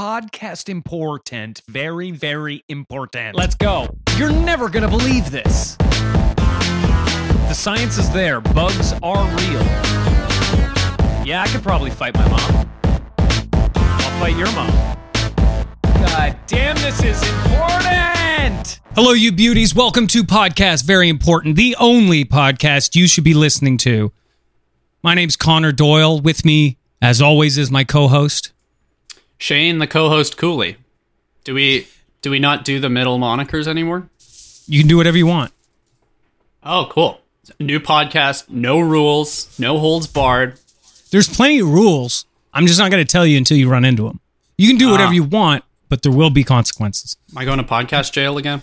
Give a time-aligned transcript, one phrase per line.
[0.00, 1.60] podcast important.
[1.68, 3.36] Very, very important.
[3.36, 3.94] Let's go.
[4.16, 5.76] You're never going to believe this.
[5.76, 8.40] The science is there.
[8.40, 9.62] Bugs are real.
[11.22, 12.70] Yeah, I could probably fight my mom.
[13.74, 14.70] I'll fight your mom.
[15.82, 18.80] God damn, this is important.
[18.94, 19.74] Hello, you beauties.
[19.74, 24.12] Welcome to Podcast Very Important, the only podcast you should be listening to.
[25.02, 26.22] My name's Connor Doyle.
[26.22, 28.54] With me, as always, is my co host.
[29.40, 30.76] Shane, the co-host Cooley.
[31.44, 31.88] Do we
[32.20, 34.08] do we not do the middle monikers anymore?
[34.66, 35.50] You can do whatever you want.
[36.62, 37.22] Oh, cool.
[37.58, 40.60] New podcast, no rules, no holds barred.
[41.10, 42.26] There's plenty of rules.
[42.52, 44.20] I'm just not going to tell you until you run into them.
[44.58, 45.14] You can do whatever Ah.
[45.14, 47.16] you want, but there will be consequences.
[47.32, 48.60] Am I going to podcast jail again?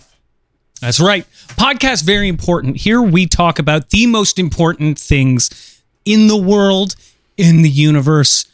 [0.80, 1.26] That's right.
[1.56, 2.76] Podcast very important.
[2.76, 6.94] Here we talk about the most important things in the world,
[7.36, 8.46] in the universe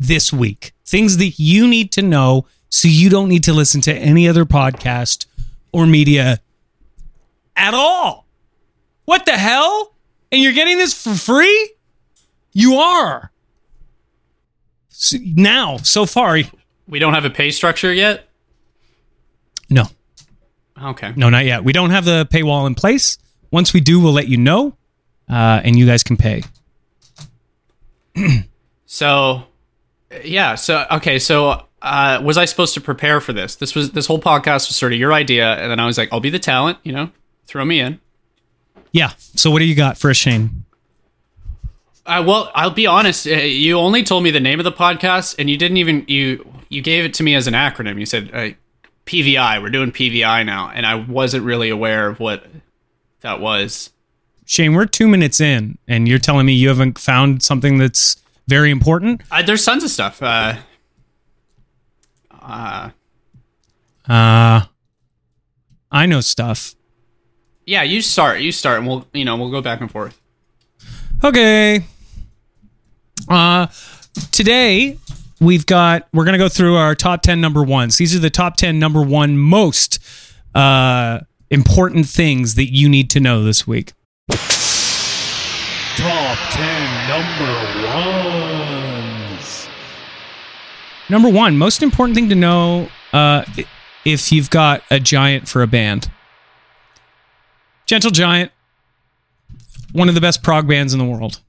[0.00, 0.72] this week.
[0.88, 4.44] Things that you need to know so you don't need to listen to any other
[4.46, 5.26] podcast
[5.72, 6.38] or media
[7.56, 8.26] at all.
[9.04, 9.92] What the hell?
[10.32, 11.74] And you're getting this for free?
[12.52, 13.30] You are.
[14.88, 16.38] So now, so far,
[16.88, 18.28] We don't have a pay structure yet.
[19.70, 19.84] no.
[20.82, 21.12] Okay.
[21.16, 21.64] No, not yet.
[21.64, 23.18] We don't have the paywall in place.
[23.50, 24.76] Once we do, we'll let you know,
[25.28, 26.42] uh, and you guys can pay.
[28.86, 29.44] So,
[30.24, 30.54] yeah.
[30.54, 31.18] So okay.
[31.18, 33.56] So, uh, was I supposed to prepare for this?
[33.56, 36.08] This was this whole podcast was sort of your idea, and then I was like,
[36.12, 36.78] I'll be the talent.
[36.82, 37.10] You know,
[37.46, 38.00] throw me in.
[38.92, 39.12] Yeah.
[39.18, 40.64] So, what do you got for us, Shane?
[42.06, 43.26] Uh, well, I'll be honest.
[43.26, 46.46] Uh, you only told me the name of the podcast, and you didn't even you
[46.68, 47.98] you gave it to me as an acronym.
[47.98, 48.48] You said uh,
[49.06, 49.62] PVI.
[49.62, 52.46] We're doing PVI now, and I wasn't really aware of what
[53.20, 53.90] that was.
[54.46, 58.16] Shane, we're two minutes in, and you're telling me you haven't found something that's
[58.48, 59.20] very important.
[59.30, 60.20] Uh, there's tons of stuff.
[60.22, 60.56] Uh,
[62.42, 62.90] uh,
[64.08, 64.62] Uh,
[65.92, 66.74] I know stuff.
[67.66, 68.40] yeah, you start.
[68.40, 70.18] You start, and we'll you know we'll go back and forth.
[71.22, 71.84] Okay.
[73.28, 73.66] Uh,
[74.32, 74.96] today
[75.40, 77.98] we've got we're gonna go through our top ten number ones.
[77.98, 79.98] These are the top ten number one most
[80.54, 83.92] uh important things that you need to know this week.
[85.98, 87.52] Top 10 number
[87.88, 88.37] ones.
[91.08, 93.44] Number one, most important thing to know uh,
[94.04, 96.10] if you've got a giant for a band.
[97.86, 98.52] Gentle Giant,
[99.92, 101.40] one of the best prog bands in the world.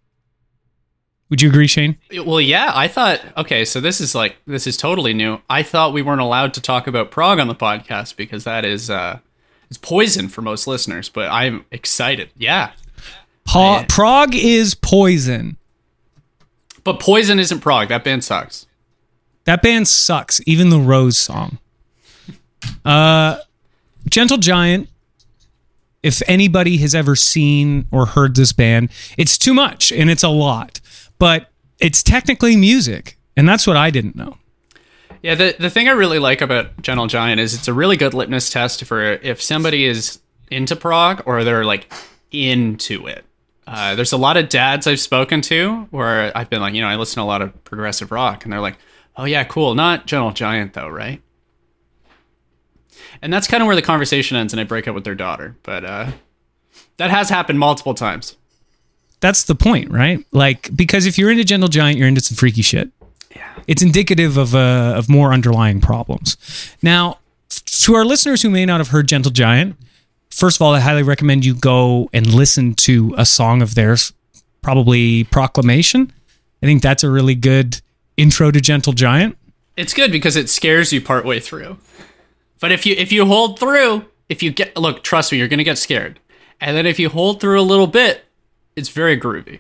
[1.30, 1.98] Would you agree, Shane?
[2.26, 3.20] Well, yeah, I thought.
[3.38, 5.40] Okay, so this is like this is totally new.
[5.50, 8.90] I thought we weren't allowed to talk about prog on the podcast because that is
[8.90, 9.20] uh,
[9.70, 11.10] it's poison for most listeners.
[11.10, 12.30] But I'm excited.
[12.38, 12.72] Yeah,
[13.44, 13.86] Pa- Yeah.
[13.90, 15.58] prog is poison.
[16.86, 17.90] but Poison isn't prog.
[17.90, 18.66] That band sucks.
[19.50, 20.40] That band sucks.
[20.46, 21.58] Even the Rose song.
[22.86, 23.40] Uh,
[24.08, 24.90] Gentle Giant.
[26.04, 30.30] If anybody has ever seen or heard this band, it's too much and it's a
[30.30, 30.80] lot,
[31.18, 31.50] but
[31.80, 34.38] it's technically music, and that's what I didn't know.
[35.24, 38.14] Yeah, the the thing I really like about Gentle Giant is it's a really good
[38.14, 40.20] litmus test for if somebody is
[40.52, 41.92] into prog or they're like
[42.32, 43.26] into it.
[43.66, 46.88] Uh, there's a lot of dads I've spoken to where I've been like, you know,
[46.88, 48.78] I listen to a lot of progressive rock, and they're like,
[49.18, 51.22] oh yeah, cool, not Gentle Giant though, right?
[53.22, 55.56] And that's kind of where the conversation ends, and I break up with their daughter.
[55.64, 56.12] But uh,
[56.98, 58.38] that has happened multiple times.
[59.20, 60.26] That's the point, right?
[60.32, 62.90] Like because if you're into Gentle Giant, you're into some freaky shit.
[63.36, 63.48] Yeah.
[63.68, 66.38] It's indicative of uh, of more underlying problems.
[66.82, 67.20] Now,
[67.50, 69.76] to our listeners who may not have heard Gentle Giant,
[70.30, 74.14] first of all, I highly recommend you go and listen to a song of theirs,
[74.62, 76.14] probably Proclamation.
[76.62, 77.82] I think that's a really good
[78.20, 79.38] intro to Gentle Giant.
[79.78, 81.78] It's good because it scares you partway through.
[82.60, 85.64] But if you if you hold through, if you get look, trust me, you're gonna
[85.64, 86.20] get scared.
[86.60, 88.26] And then if you hold through a little bit,
[88.76, 89.60] it's very groovy.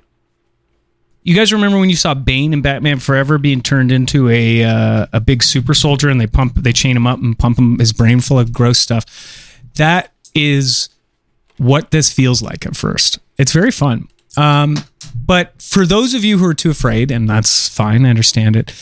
[1.23, 5.07] You guys remember when you saw Bane in Batman Forever being turned into a uh,
[5.13, 7.93] a big super soldier and they pump they chain him up and pump him his
[7.93, 9.05] brain full of gross stuff.
[9.75, 10.89] That is
[11.57, 13.19] what this feels like at first.
[13.37, 14.07] It's very fun.
[14.37, 14.77] Um,
[15.29, 18.73] but for those of you who are too afraid, and that's fine, I understand it.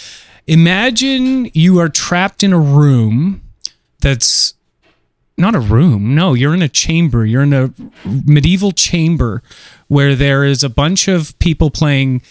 [0.48, 3.42] Imagine you are trapped in a room
[4.00, 4.54] that's
[5.38, 6.16] not a room.
[6.16, 7.26] No, you're in a chamber.
[7.26, 7.74] You're in a
[8.06, 9.44] medieval chamber
[9.90, 12.22] where there is a bunch of people playing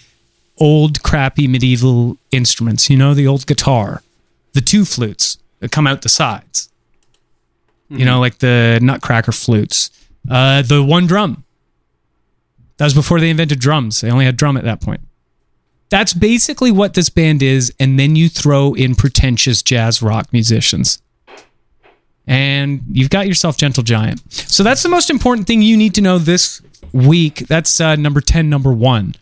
[0.57, 2.89] old, crappy medieval instruments.
[2.89, 4.01] You know, the old guitar,
[4.55, 6.71] the two flutes that come out the sides.
[7.91, 9.91] You know, like the Nutcracker flutes.
[10.31, 11.45] Uh, the one drum.
[12.79, 14.01] That was before they invented drums.
[14.01, 15.01] They only had drum at that point.
[15.89, 21.01] That's basically what this band is, and then you throw in pretentious jazz rock musicians.
[22.27, 24.21] And you've got yourself Gentle Giant.
[24.33, 26.61] So that's the most important thing you need to know this
[26.93, 27.47] week.
[27.47, 29.15] That's uh, number 10, number one.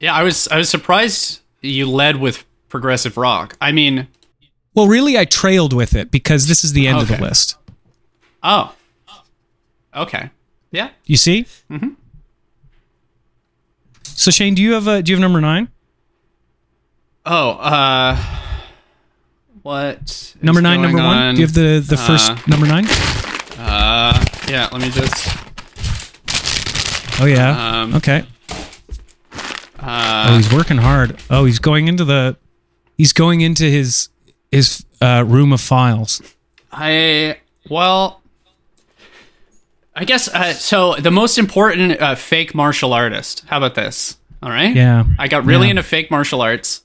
[0.00, 3.56] Yeah, I was I was surprised you led with progressive rock.
[3.60, 4.08] I mean,
[4.74, 7.56] Well, really, I trailed with it because this is the end of the list.
[8.42, 8.74] oh,
[9.94, 10.30] okay,
[10.72, 10.90] yeah.
[11.04, 11.46] You see?
[11.70, 11.90] Mm-hmm.
[14.14, 15.68] So Shane, do you have a, do you have number nine?
[17.24, 18.16] Oh, uh,
[19.62, 20.34] what?
[20.42, 21.34] Number nine, number one.
[21.34, 22.84] Do you have the the first Uh, number nine?
[23.58, 24.68] Uh, yeah.
[24.72, 25.28] Let me just.
[27.20, 27.82] Oh yeah.
[27.82, 28.24] Um, okay.
[29.32, 31.18] oh, Uh, he's working hard.
[31.30, 32.36] Oh, he's going into the.
[32.96, 34.08] He's going into his
[34.50, 36.20] his uh, room of files.
[36.72, 37.38] I
[37.70, 38.21] well,
[39.94, 40.94] I guess uh, so.
[40.96, 43.44] The most important uh, fake martial artist.
[43.46, 44.16] How about this?
[44.42, 44.74] All right.
[44.74, 45.04] Yeah.
[45.18, 45.70] I got really Yeah.
[45.72, 46.82] into fake martial arts.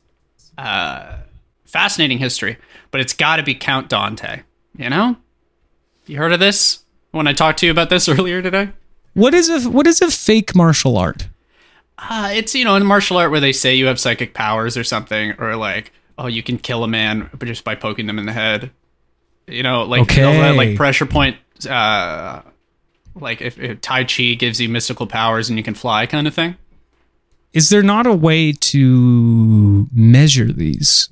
[0.57, 1.18] Uh,
[1.65, 2.57] fascinating history,
[2.92, 4.42] but it's got to be Count Dante.
[4.77, 5.15] You know,
[6.06, 6.80] you heard of this
[7.12, 8.69] when I talked to you about this earlier today?
[9.13, 11.27] What is a what is a fake martial art?
[11.98, 14.83] Uh, it's you know in martial art where they say you have psychic powers or
[14.83, 18.25] something, or like oh you can kill a man but just by poking them in
[18.25, 18.71] the head.
[19.48, 20.25] You know, like Okay.
[20.42, 21.38] let, like pressure point.
[21.68, 22.42] Uh,
[23.21, 26.33] like if, if Tai Chi gives you mystical powers and you can fly, kind of
[26.33, 26.55] thing.
[27.53, 31.09] Is there not a way to measure these?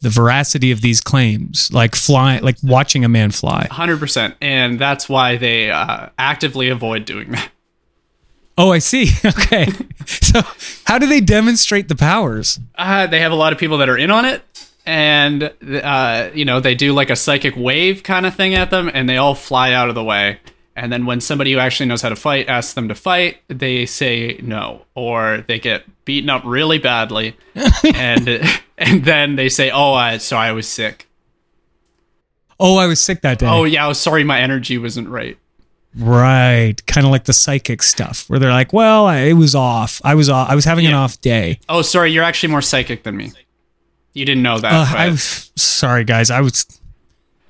[0.00, 3.66] The veracity of these claims, like flying, like watching a man fly.
[3.70, 7.50] Hundred percent, and that's why they uh, actively avoid doing that.
[8.58, 9.10] Oh, I see.
[9.26, 9.66] Okay.
[10.06, 10.42] so,
[10.84, 12.60] how do they demonstrate the powers?
[12.76, 14.42] Uh, they have a lot of people that are in on it,
[14.84, 15.52] and
[15.82, 19.08] uh, you know they do like a psychic wave kind of thing at them, and
[19.08, 20.38] they all fly out of the way.
[20.76, 23.86] And then when somebody who actually knows how to fight asks them to fight, they
[23.86, 27.34] say no, or they get beaten up really badly,
[27.94, 28.28] and
[28.76, 31.08] and then they say, "Oh, I, so I was sick.
[32.60, 33.46] Oh, I was sick that day.
[33.46, 35.38] Oh yeah, I was sorry, my energy wasn't right."
[35.98, 40.02] Right, kind of like the psychic stuff, where they're like, "Well, I, it was off.
[40.04, 40.50] I was off.
[40.50, 43.32] I was having an off day." Oh, sorry, you're actually more psychic than me.
[44.12, 44.72] You didn't know that.
[44.72, 46.30] Uh, I was sorry, guys.
[46.30, 46.66] I was,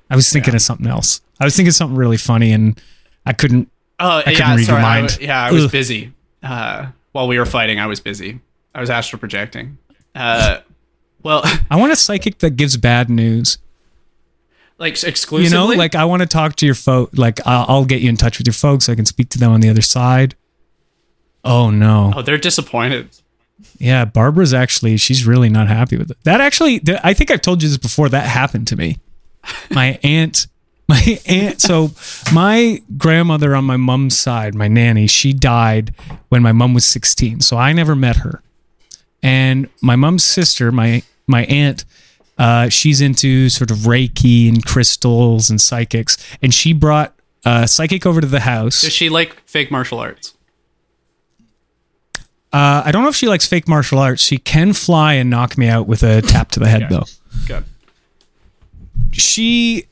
[0.09, 1.19] I was thinking of something else.
[1.41, 2.81] I was thinking something really funny, and
[3.27, 3.69] I couldn't.
[3.99, 4.81] Oh, couldn't yeah, read your sorry.
[4.83, 5.09] I mind.
[5.09, 5.71] w- yeah, I was Ugh.
[5.71, 6.13] busy.
[6.41, 8.39] Uh, while we were fighting, I was busy.
[8.73, 9.77] I was astral projecting.
[10.15, 10.59] Uh,
[11.23, 11.41] well,
[11.71, 13.57] I want a psychic that gives bad news.
[14.77, 17.09] like exclusively, You know, like I want to talk to your folk.
[17.13, 19.39] Like I'll, I'll get you in touch with your folks so I can speak to
[19.39, 20.35] them on the other side.
[21.43, 22.13] Oh no.
[22.15, 23.09] oh, they're disappointed.
[23.79, 26.17] Yeah, Barbara's actually she's really not happy with it.
[26.23, 28.97] That actually I think I've told you this before that happened to me.
[29.71, 30.47] My aunt
[30.89, 31.91] my aunt so
[32.33, 35.93] my grandmother on my mom's side, my nanny, she died
[36.29, 37.41] when my mom was 16.
[37.41, 38.41] So I never met her.
[39.23, 41.83] And my mom's sister, my my aunt
[42.37, 48.05] uh, she's into sort of Reiki and crystals and psychics, and she brought a psychic
[48.05, 48.81] over to the house.
[48.81, 50.35] Does she like fake martial arts?
[52.53, 54.23] Uh, I don't know if she likes fake martial arts.
[54.23, 56.87] She can fly and knock me out with a tap to the head, Yeah.
[56.89, 57.05] though.
[57.47, 57.63] Good.
[59.11, 59.85] She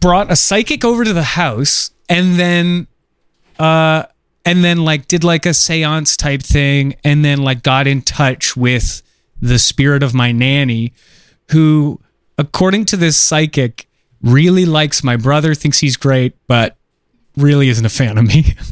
[0.00, 2.86] brought a psychic over to the house and then,
[3.58, 4.04] uh,
[4.44, 8.56] and then like did like a seance type thing, and then like got in touch
[8.56, 9.02] with
[9.40, 10.92] the spirit of my nanny,
[11.50, 12.00] who,
[12.38, 13.88] according to this psychic,
[14.20, 16.76] really likes my brother, thinks he's great, but
[17.36, 18.56] really isn't a fan of me.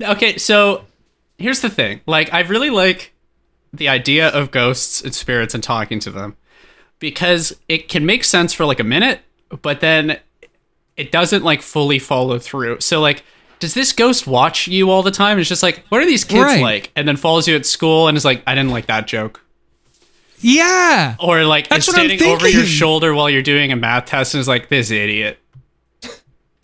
[0.00, 0.84] Okay, so
[1.38, 2.00] here's the thing.
[2.06, 3.12] Like, I really like
[3.72, 6.36] the idea of ghosts and spirits and talking to them
[6.98, 9.20] because it can make sense for like a minute,
[9.62, 10.18] but then
[10.96, 12.80] it doesn't like fully follow through.
[12.80, 13.24] So, like,
[13.60, 15.38] does this ghost watch you all the time?
[15.38, 16.62] It's just like, what are these kids Right.
[16.62, 16.92] like?
[16.96, 19.40] And then follows you at school and is like, I didn't like that joke.
[20.40, 21.16] yeah.
[21.18, 24.40] Or like, That's is standing over your shoulder while you're doing a math test and
[24.40, 25.38] is like, this idiot.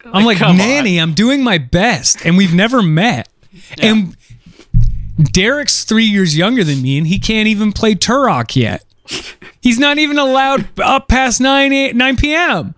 [0.04, 0.56] I'm like, on.
[0.56, 3.28] Nanny, I'm doing my best, and we've never met.
[3.80, 4.16] And
[5.18, 8.85] Derek's three years younger than me, and he can't even play Turok yet.
[9.61, 12.75] He's not even allowed up past 9, 8, 9 p.m.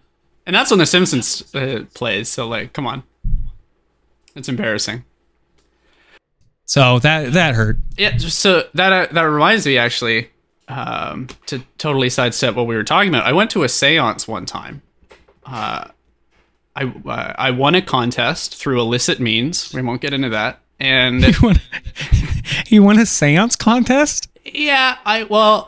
[0.47, 2.29] And that's when The Simpsons uh, plays.
[2.29, 3.03] So, like, come on.
[4.35, 5.05] It's embarrassing.
[6.65, 7.77] So that that hurt.
[7.99, 10.31] Yeah, so that uh, that reminds me actually
[10.69, 13.27] um, to totally sidestep what we were talking about.
[13.27, 14.81] I went to a séance one time.
[15.45, 15.89] Uh,
[16.75, 19.75] I uh, I won a contest through illicit means.
[19.75, 20.61] We won't get into that.
[20.81, 21.61] And You won,
[22.69, 24.29] you won a seance contest?
[24.45, 25.67] yeah, I well,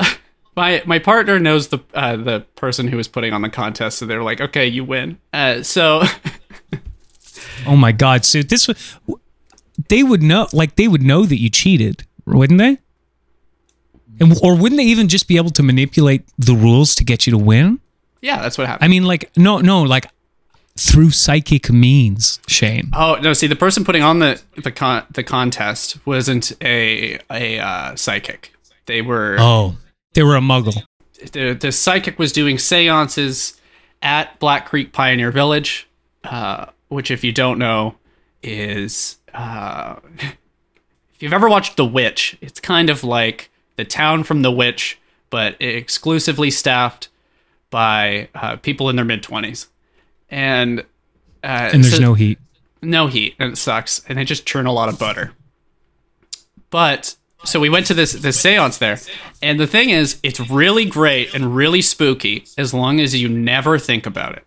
[0.57, 4.07] my my partner knows the uh, the person who was putting on the contest, so
[4.07, 5.19] they're like, okay, you win.
[5.33, 6.03] Uh, so
[7.67, 8.25] Oh my God!
[8.25, 8.79] So this would
[9.89, 12.79] they would know, like they would know that you cheated, wouldn't they?
[14.21, 17.33] And, or wouldn't they even just be able to manipulate the rules to get you
[17.33, 17.81] to win?
[18.21, 18.85] Yeah, that's what happened.
[18.85, 20.07] I mean, like, no, no, like
[20.79, 22.91] through psychic means, Shane.
[22.95, 23.33] Oh no!
[23.33, 28.53] See, the person putting on the the con- the contest wasn't a a uh, psychic.
[28.87, 29.77] They were Oh,
[30.15, 30.83] they were a muggle.
[31.33, 33.61] the the psychic was doing seances
[34.03, 35.89] at Black Creek Pioneer Village,
[36.25, 37.95] uh, which, if you don't know,
[38.43, 44.43] is uh, if you've ever watched The Witch, it's kind of like the town from
[44.43, 44.99] The Witch,
[45.31, 47.09] but exclusively staffed
[47.71, 49.69] by uh, people in their mid twenties,
[50.31, 50.81] and
[51.43, 52.39] uh, And there's so- no heat.
[52.83, 55.33] no heat and it sucks and they just churn a lot of butter
[56.71, 58.99] but so we went to this this seance there.
[59.43, 63.79] And the thing is it's really great and really spooky as long as you never
[63.79, 64.45] think about it.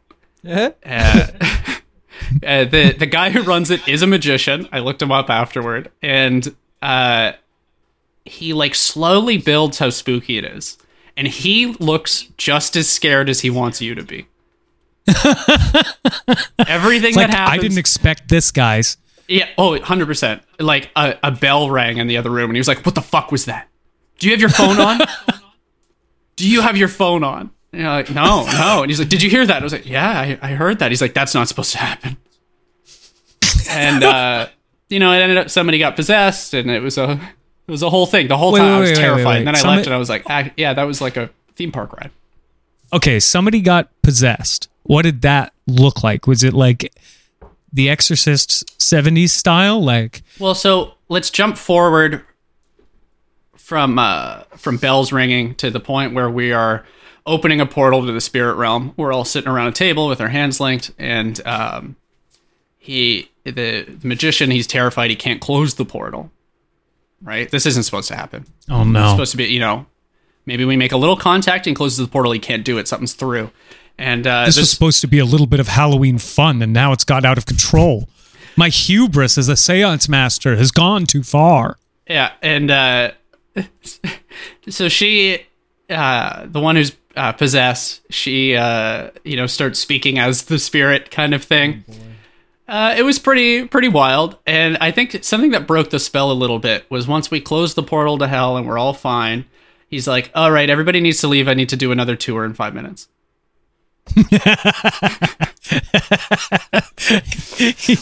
[0.85, 1.27] Uh,
[2.45, 4.67] uh, the the guy who runs it is a magician.
[4.71, 5.91] I looked him up afterward.
[6.01, 7.33] And uh
[8.25, 10.77] he like slowly builds how spooky it is.
[11.15, 14.27] And he looks just as scared as he wants you to be.
[16.67, 18.97] Everything Like, that happens I didn't expect this, guys.
[19.27, 19.47] Yeah.
[19.57, 20.41] Oh, 100%.
[20.59, 23.01] Like a, a bell rang in the other room and he was like, What the
[23.01, 23.67] fuck was that?
[24.19, 24.99] Do you have your phone on?
[26.35, 27.51] Do you have your phone on?
[27.71, 28.81] And you're like, No, no.
[28.83, 29.61] And he's like, Did you hear that?
[29.61, 30.91] I was like, Yeah, I, I heard that.
[30.91, 32.17] He's like, That's not supposed to happen.
[33.69, 34.47] And, uh,
[34.89, 37.19] you know, it ended up somebody got possessed and it was a.
[37.67, 38.29] It was a whole thing.
[38.29, 39.25] The whole Wait, time I was wait, wait, terrified.
[39.25, 39.37] wait.
[39.39, 41.29] And then I Somebody- left and I was like, ah, yeah, that was like a
[41.57, 42.11] theme park ride.
[42.93, 44.69] Okay, somebody got possessed.
[44.83, 46.27] What did that look like?
[46.27, 46.93] Was it like
[47.71, 49.83] The Exorcist 70s style?
[49.83, 52.23] Like, Well, so let's jump forward
[53.55, 56.85] from uh, from bells ringing to the point where we are
[57.25, 58.93] opening a portal to the spirit realm.
[58.95, 61.97] We're all sitting around a table with our hands linked, and um,
[62.77, 63.51] he, the,
[63.83, 66.31] the magician, he's terrified he can't close the portal.
[67.21, 67.49] Right?
[67.49, 68.45] This isn't supposed to happen.
[68.69, 69.01] oh no.
[69.01, 69.87] It's supposed to be, you know,
[70.45, 72.31] maybe we make a little contact and closes the portal.
[72.31, 72.87] He can't do it.
[72.87, 73.49] Something's through.
[73.97, 76.71] And uh, This this, was supposed to be a little bit of Halloween fun, and
[76.71, 78.07] now it's got out of control.
[78.55, 81.77] My hubris as a seance master has gone too far.
[82.07, 83.11] Yeah, and uh,
[84.69, 85.45] so she,
[85.89, 91.11] uh, the one who's uh, possessed, she, uh, you know, starts speaking as the spirit
[91.11, 91.83] kind of thing.
[92.67, 96.33] Uh, it was pretty pretty wild, and I think something that broke the spell a
[96.33, 99.45] little bit was once we closed the portal to hell and we're all fine.
[99.87, 101.47] He's like, "All right, everybody needs to leave.
[101.47, 103.07] I need to do another tour in five minutes."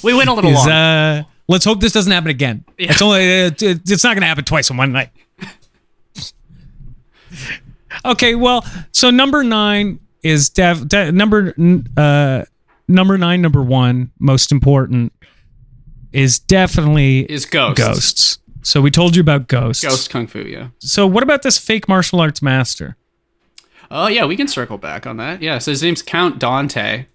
[0.03, 0.69] We went a little Is, long.
[0.69, 2.65] uh, let's hope this doesn't happen again.
[2.77, 5.09] It's only it- it's not going to happen twice in one night.
[8.05, 11.53] okay, well, so number nine is def, de- number
[11.97, 12.43] uh
[12.87, 15.11] number nine, number one, most important
[16.11, 17.79] is definitely Is ghosts.
[17.83, 18.39] ghosts.
[18.61, 19.83] So we told you about ghosts.
[19.83, 20.69] Ghost kung fu, yeah.
[20.79, 22.95] So what about this fake martial arts master?
[23.91, 25.41] Oh yeah, we can circle back on that.
[25.41, 27.05] Yeah, so his name's Count Dante,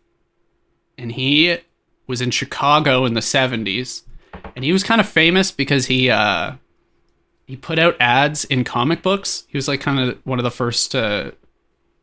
[0.96, 1.58] and he
[2.06, 4.02] was in Chicago in the '70s,
[4.54, 6.52] and he was kind of famous because he uh,
[7.46, 9.44] he put out ads in comic books.
[9.48, 11.32] He was like kind of one of the first uh,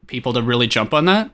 [0.08, 1.32] people to really jump on that.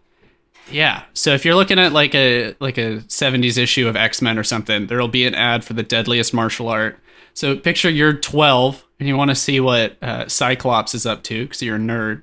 [0.71, 4.37] Yeah, so if you're looking at like a like a '70s issue of X Men
[4.37, 6.99] or something, there'll be an ad for the deadliest martial art.
[7.33, 11.45] So picture you're 12 and you want to see what uh, Cyclops is up to
[11.45, 12.21] because you're a nerd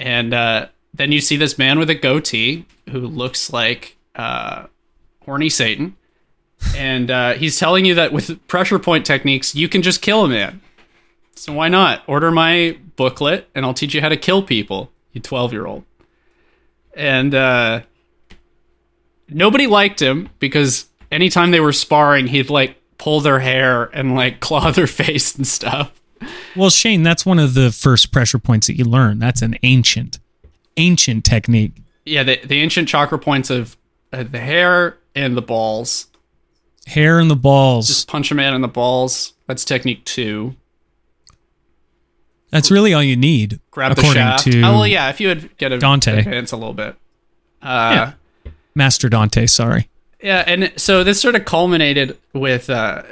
[0.00, 4.66] and uh, then you see this man with a goatee who looks like uh,
[5.24, 5.96] horny Satan,
[6.74, 10.28] and uh, he's telling you that with pressure point techniques you can just kill a
[10.28, 10.60] man.
[11.36, 15.20] So why not order my booklet and I'll teach you how to kill people, you
[15.20, 15.84] twelve year old.
[16.94, 17.82] And uh,
[19.28, 24.40] nobody liked him because anytime they were sparring, he'd like pull their hair and like
[24.40, 25.99] claw their face and stuff.
[26.56, 29.18] Well, Shane, that's one of the first pressure points that you learn.
[29.18, 30.18] That's an ancient,
[30.76, 31.74] ancient technique.
[32.04, 33.76] Yeah, the, the ancient chakra points of
[34.12, 36.06] uh, the hair and the balls.
[36.86, 37.86] Hair and the balls.
[37.86, 39.34] Just punch a man in the balls.
[39.46, 40.56] That's technique two.
[42.50, 43.60] That's really all you need.
[43.70, 44.44] Grab the according shaft.
[44.44, 45.08] to oh well, yeah.
[45.08, 46.18] If you would get a Dante.
[46.18, 46.96] advance a little bit.
[47.62, 48.12] Uh,
[48.44, 48.52] yeah.
[48.74, 49.46] Master Dante.
[49.46, 49.88] Sorry.
[50.22, 53.02] Yeah, and so this sort of culminated with uh,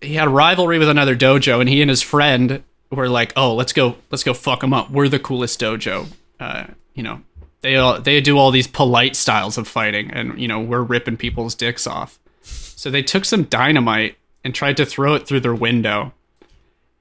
[0.00, 3.54] he had a rivalry with another dojo, and he and his friend were like, "Oh,
[3.54, 4.90] let's go, let's go fuck him up.
[4.90, 7.22] We're the coolest dojo." Uh, you know,
[7.62, 11.16] they all, they do all these polite styles of fighting, and you know, we're ripping
[11.16, 12.18] people's dicks off.
[12.42, 16.12] So they took some dynamite and tried to throw it through their window.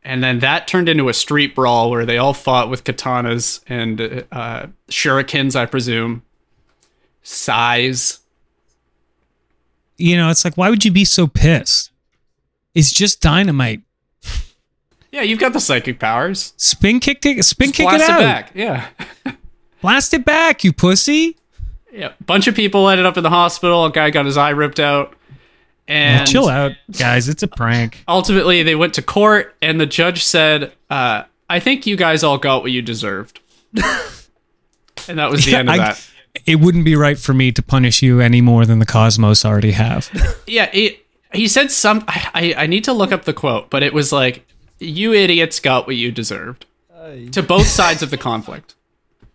[0.03, 4.25] And then that turned into a street brawl where they all fought with katanas and
[4.31, 6.21] uh, shurikens, I presume.
[7.23, 8.19] Size.
[9.97, 11.91] You know, it's like, why would you be so pissed?
[12.75, 13.81] It's just dynamite.
[15.11, 16.53] Yeah, you've got the psychic powers.
[16.57, 17.43] Spin kick it.
[17.45, 18.51] Spin kick Blast it it back.
[18.53, 18.87] Yeah.
[19.81, 21.37] Blast it back, you pussy.
[21.93, 22.11] Yeah.
[22.25, 23.85] Bunch of people ended up in the hospital.
[23.85, 25.15] A guy got his eye ripped out.
[25.87, 27.29] And Chill out, guys.
[27.29, 28.03] It's a prank.
[28.07, 32.37] ultimately they went to court and the judge said, uh, I think you guys all
[32.37, 33.39] got what you deserved.
[35.07, 36.09] and that was the end of I- that.
[36.45, 39.71] It wouldn't be right for me to punish you any more than the Cosmos already
[39.71, 40.09] have.
[40.45, 41.04] Yeah, it,
[41.35, 42.03] he said some.
[42.07, 44.45] I, I need to look up the quote, but it was like,
[44.79, 46.65] "You idiots got what you deserved."
[47.33, 48.73] To both sides of the conflict.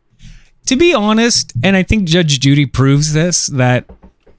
[0.66, 3.84] to be honest, and I think Judge Judy proves this, that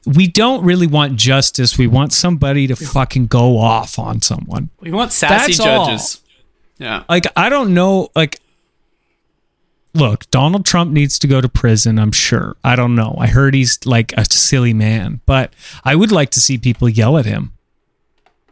[0.06, 1.77] we don't really want justice.
[1.77, 4.70] We want somebody to fucking go off on someone.
[4.80, 5.86] We want sassy That's all.
[5.86, 6.22] judges.
[6.77, 8.10] Yeah, Like, I don't know.
[8.15, 8.39] Like,
[9.93, 12.55] look, Donald Trump needs to go to prison, I'm sure.
[12.63, 13.15] I don't know.
[13.17, 17.17] I heard he's like a silly man, but I would like to see people yell
[17.17, 17.53] at him.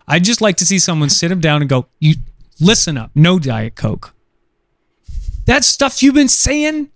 [0.07, 2.15] I'd just like to see someone sit him down and go, You
[2.59, 4.13] listen up, no Diet Coke.
[5.45, 6.89] That stuff you've been saying,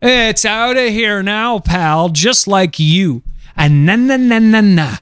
[0.00, 3.22] it's out of here now, pal, just like you.
[3.56, 4.96] And na na na na na.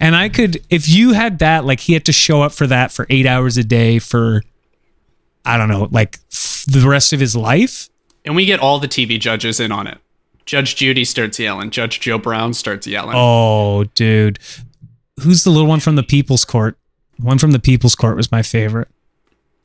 [0.00, 2.92] And I could, if you had that, like he had to show up for that
[2.92, 4.42] for eight hours a day for,
[5.44, 6.18] I don't know, like
[6.66, 7.88] the rest of his life.
[8.24, 9.98] and we get all the TV judges in on it.
[10.46, 11.70] Judge Judy starts yelling.
[11.70, 13.14] Judge Joe Brown starts yelling.
[13.16, 14.38] Oh, dude.
[15.22, 16.76] Who's the little one from the People's Court?
[17.18, 18.88] One from the People's Court was my favorite.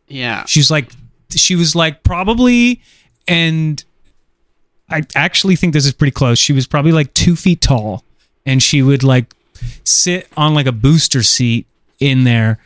[0.08, 0.92] Yeah, She's like,
[1.30, 2.82] she was like probably,
[3.28, 3.84] and
[4.90, 6.40] I actually think this is pretty close.
[6.40, 8.04] She was probably like two feet tall,
[8.46, 9.34] and she would like
[9.84, 11.68] sit on like a booster seat
[12.00, 12.58] in there,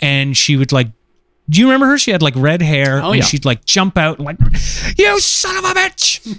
[0.00, 0.88] and she would like.
[1.50, 1.98] Do you remember her?
[1.98, 3.24] She had like red hair, Oh, and yeah.
[3.24, 4.38] she'd like jump out and like,
[4.96, 6.38] "You son of a bitch!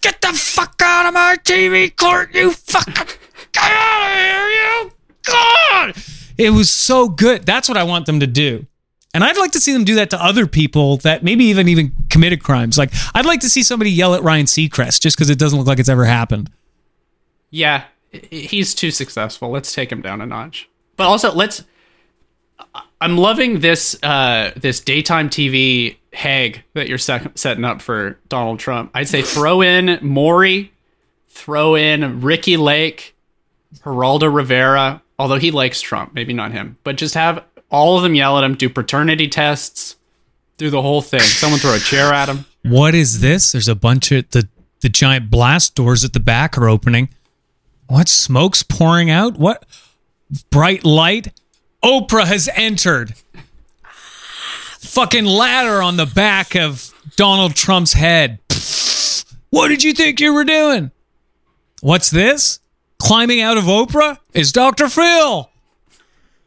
[0.00, 3.18] Get the fuck out of my TV court, you fuck!
[3.52, 5.94] Get out of here, you god!"
[6.36, 7.46] It was so good.
[7.46, 8.66] That's what I want them to do.
[9.14, 11.92] And I'd like to see them do that to other people that maybe even even
[12.10, 12.76] committed crimes.
[12.76, 15.68] Like I'd like to see somebody yell at Ryan Seacrest just because it doesn't look
[15.68, 16.50] like it's ever happened.
[17.50, 19.50] yeah, he's too successful.
[19.50, 20.68] Let's take him down a notch.
[20.96, 21.62] But also, let's.
[23.04, 28.92] I'm loving this uh, this daytime TV hag that you're setting up for Donald Trump.
[28.94, 30.72] I'd say throw in Maury,
[31.28, 33.14] throw in Ricki Lake,
[33.74, 35.02] Geraldo Rivera.
[35.18, 38.44] Although he likes Trump, maybe not him, but just have all of them yell at
[38.44, 39.96] him, do paternity tests,
[40.56, 41.20] do the whole thing.
[41.20, 42.46] Someone throw a chair at him.
[42.62, 43.52] What is this?
[43.52, 44.48] There's a bunch of the
[44.80, 47.10] the giant blast doors at the back are opening.
[47.86, 49.36] What smoke's pouring out?
[49.36, 49.66] What
[50.48, 51.34] bright light?
[51.84, 53.14] Oprah has entered.
[54.80, 58.38] Fucking ladder on the back of Donald Trump's head.
[59.50, 60.90] What did you think you were doing?
[61.82, 62.60] What's this?
[62.98, 64.88] Climbing out of Oprah is Dr.
[64.88, 65.50] Phil.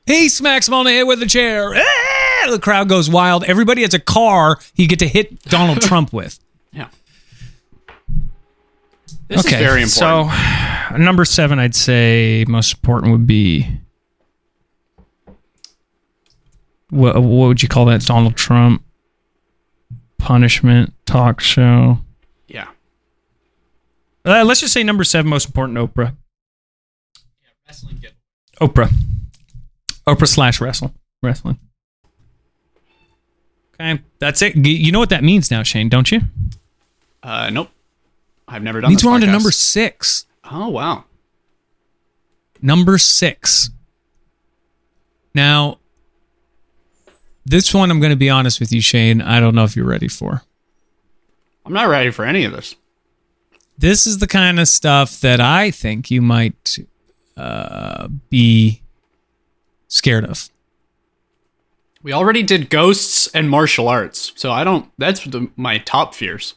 [0.08, 1.73] He smacks him on the head with a chair.
[1.76, 2.50] Ah!
[2.50, 3.43] The crowd goes wild.
[3.43, 6.39] Everybody has a car you get to hit Donald Trump with.
[6.71, 6.88] Yeah.
[9.28, 10.32] This is very important.
[10.32, 13.67] So, number seven, I'd say most important would be
[16.89, 18.02] what, what would you call that?
[18.02, 18.84] Donald Trump
[20.17, 22.00] punishment talk show.
[22.47, 22.67] yeah.
[24.26, 26.15] Uh, let's just say number seven, most important, Oprah.
[27.41, 28.04] Yeah, wrestling
[28.60, 28.91] Oprah.
[30.06, 31.60] Oprah slash wrestle wrestling.
[33.80, 34.56] Okay, that's it.
[34.56, 36.21] You know what that means now, Shane, don't you?
[37.21, 37.69] Uh, nope.
[38.47, 40.26] I've never done means we're on to number six.
[40.50, 41.04] Oh wow.
[42.62, 43.69] Number six.
[45.36, 45.78] Now,
[47.47, 49.21] this one, I'm going to be honest with you, Shane.
[49.21, 50.43] I don't know if you're ready for.
[51.65, 52.75] I'm not ready for any of this.
[53.77, 56.77] This is the kind of stuff that I think you might
[57.38, 58.81] uh, be
[59.88, 60.49] scared of.
[62.03, 64.91] We already did ghosts and martial arts, so I don't.
[64.97, 66.55] That's the, my top fears.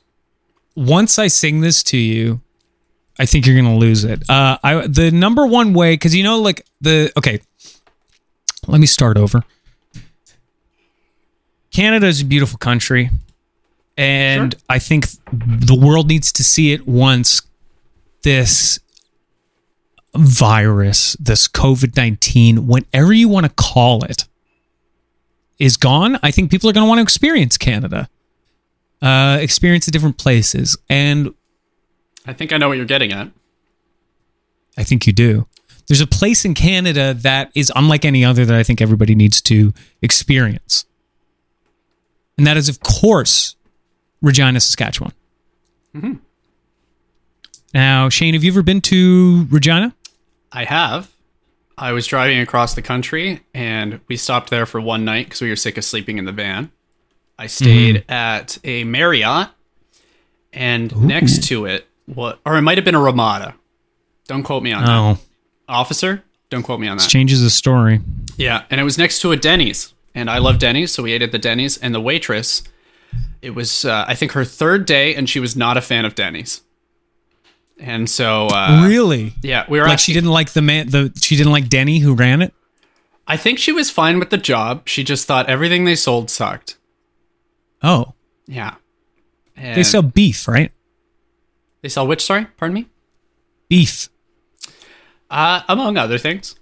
[0.75, 2.41] Once I sing this to you,
[3.19, 4.29] I think you're going to lose it.
[4.29, 7.41] Uh, I the number one way because you know, like the okay.
[8.67, 9.43] Let me start over.
[11.81, 13.09] Canada is a beautiful country,
[13.97, 17.41] and I think the world needs to see it once
[18.23, 18.81] this
[20.15, 24.29] virus, this COVID 19, whatever you want to call it,
[25.59, 26.19] is gone.
[26.23, 28.11] I think people are going to want to experience Canada,
[29.01, 30.77] uh, experience the different places.
[30.91, 31.33] And
[32.27, 33.31] I think I know what you're getting at.
[34.77, 35.47] I think you do.
[35.89, 39.41] There's a place in Canada that is unlike any other that I think everybody needs
[39.41, 40.85] to experience.
[42.41, 43.55] And that is, of course,
[44.23, 45.13] Regina, Saskatchewan.
[45.95, 46.15] Mm-hmm.
[47.75, 49.95] Now, Shane, have you ever been to Regina?
[50.51, 51.11] I have.
[51.77, 55.51] I was driving across the country and we stopped there for one night because we
[55.51, 56.73] were sick of sleeping in the van.
[57.39, 57.49] I mm-hmm.
[57.49, 59.51] stayed at a Marriott
[60.51, 63.55] and next to it, what, or it might have been a Ramada.
[64.29, 64.91] Don't quote me on that.
[64.91, 65.19] Oh,
[65.69, 67.07] Officer, don't quote me on that.
[67.07, 68.01] changes the story.
[68.39, 71.23] Yeah, and it was next to a Denny's, and I love Denny's, so we ate
[71.23, 71.77] at the Denny's.
[71.79, 72.63] And the waitress,
[73.43, 76.15] it was uh, I think her third day, and she was not a fan of
[76.15, 76.63] Denny's.
[77.79, 79.35] And so, uh, really?
[79.43, 80.89] yeah, we were Like asking- she didn't like the man.
[80.91, 82.53] The she didn't like Denny who ran it.
[83.27, 84.89] I think she was fine with the job.
[84.89, 86.77] She just thought everything they sold sucked.
[87.83, 88.15] Oh,
[88.47, 88.75] Yeah,
[89.57, 90.73] and they sell beef, right?
[91.83, 92.23] they sell which?
[92.25, 92.87] Sorry, pardon me.
[93.69, 94.09] Beef.
[95.31, 96.57] Uh, among other things,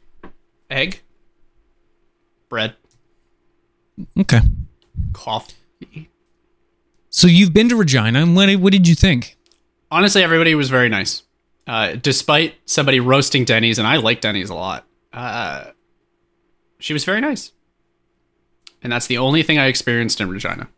[0.70, 1.00] egg,
[2.48, 2.76] bread,
[4.18, 4.40] Okay.
[5.12, 6.08] coffee.
[7.11, 9.37] So you've been to Regina, and what what did you think?
[9.90, 11.22] honestly, everybody was very nice.
[11.66, 14.87] Uh, despite somebody roasting Denny's, and I like Denny's a lot.
[15.12, 15.64] Uh,
[16.78, 17.52] she was very nice,
[18.82, 20.68] and that's the only thing I experienced in Regina.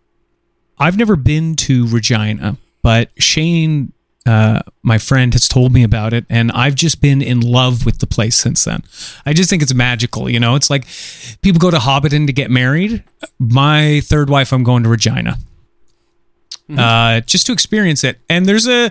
[0.79, 3.93] I've never been to Regina, but Shane,
[4.27, 7.99] uh, my friend, has told me about it, and I've just been in love with
[7.99, 8.83] the place since then.
[9.25, 10.29] I just think it's magical.
[10.29, 10.87] You know, it's like
[11.43, 13.03] people go to Hobbiton to get married.
[13.39, 15.39] My third wife, I'm going to Regina,
[16.77, 18.19] uh, just to experience it.
[18.29, 18.91] And there's a,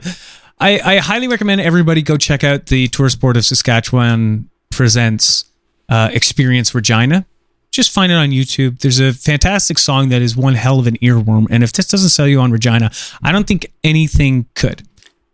[0.60, 5.46] I, I highly recommend everybody go check out the Tourist Board of Saskatchewan presents
[5.90, 7.26] uh, Experience Regina
[7.72, 8.80] just find it on YouTube.
[8.80, 11.48] There's a fantastic song that is one hell of an earworm.
[11.50, 14.88] And if this doesn't sell you on Regina, I don't think anything could.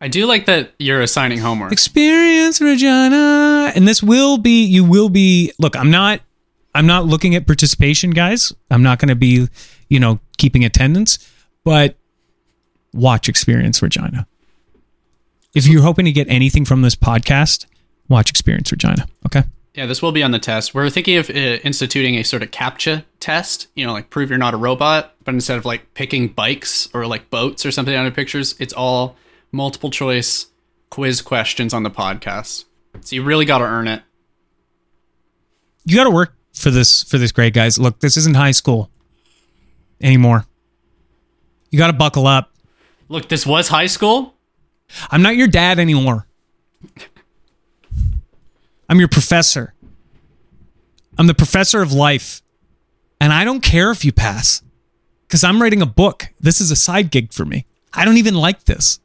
[0.05, 1.71] I do like that you're assigning homework.
[1.71, 3.71] Experience Regina.
[3.73, 6.21] And this will be, you will be, look, I'm not,
[6.75, 8.53] I'm not looking at participation, guys.
[8.69, 9.47] I'm not going to be,
[9.89, 11.17] you know, keeping attendance,
[11.63, 11.95] but
[12.93, 14.27] watch Experience Regina.
[15.55, 17.65] If you're hoping to get anything from this podcast,
[18.07, 19.07] watch Experience Regina.
[19.25, 19.41] Okay.
[19.73, 20.75] Yeah, this will be on the test.
[20.75, 24.37] We're thinking of uh, instituting a sort of captcha test, you know, like prove you're
[24.37, 28.05] not a robot, but instead of like picking bikes or like boats or something out
[28.05, 29.15] of pictures, it's all
[29.55, 30.47] multiple choice
[30.89, 32.65] quiz questions on the podcast.
[33.01, 34.03] So you really got to earn it.
[35.85, 37.79] you got to work for this for this grade guys.
[37.79, 38.91] Look this isn't high school
[40.01, 40.45] anymore.
[41.71, 42.51] You got to buckle up.
[43.07, 44.35] Look, this was high school.
[45.09, 46.27] i'm not your dad anymore.
[48.89, 49.73] I'm your professor.
[51.17, 52.41] I'm the professor of life.
[53.21, 54.61] And i don't care if you pass
[55.27, 56.27] because i'm writing a book.
[56.39, 57.65] This is a side gig for me.
[57.93, 58.99] I don't even like this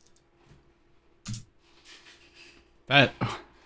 [2.90, 3.12] That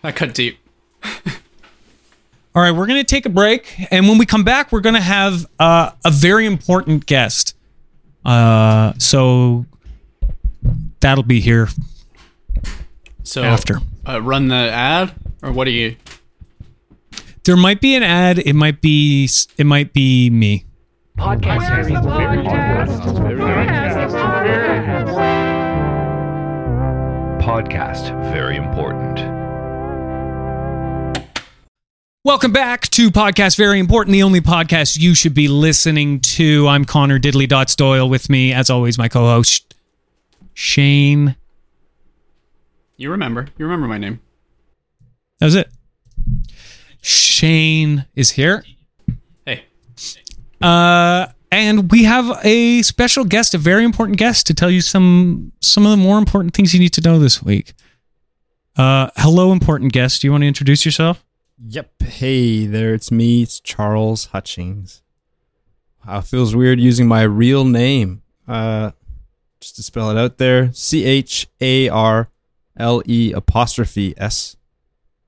[0.03, 0.59] that cut deep.
[1.03, 3.73] All right, we're going to take a break.
[3.91, 7.55] And when we come back, we're going to have uh, a very important guest.
[8.23, 9.65] Uh, so
[10.99, 11.67] that'll be here
[13.23, 13.79] So after.
[14.07, 15.95] uh, run the ad, or what do you?
[17.45, 18.37] There might be an ad.
[18.39, 19.27] It might be.
[19.57, 20.65] It might be me.
[21.17, 22.45] Podcast very important.
[27.41, 29.04] Podcast very important.
[32.25, 36.67] Welcome back to podcast very important, the only podcast you should be listening to.
[36.67, 38.09] I'm Connor Diddley Dots Doyle.
[38.09, 39.75] With me, as always, my co-host
[40.55, 41.35] Shane.
[42.97, 43.49] You remember?
[43.59, 44.21] You remember my name?
[45.37, 45.69] That was it.
[47.03, 48.65] Shane is here.
[49.45, 49.65] Hey,
[50.59, 55.51] Uh, and we have a special guest, a very important guest, to tell you some
[55.61, 57.73] some of the more important things you need to know this week.
[58.75, 60.23] Uh, hello, important guest.
[60.23, 61.21] Do you want to introduce yourself?
[61.63, 62.01] Yep.
[62.03, 63.43] Hey there, it's me.
[63.43, 65.01] It's Charles Hutchings.
[66.07, 68.21] It feels weird using my real name.
[68.47, 68.91] Uh,
[69.61, 72.29] just to spell it out there: C H A R
[72.77, 74.57] L E apostrophe S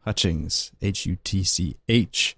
[0.04, 0.72] Hutchings.
[0.82, 2.36] H U T C H.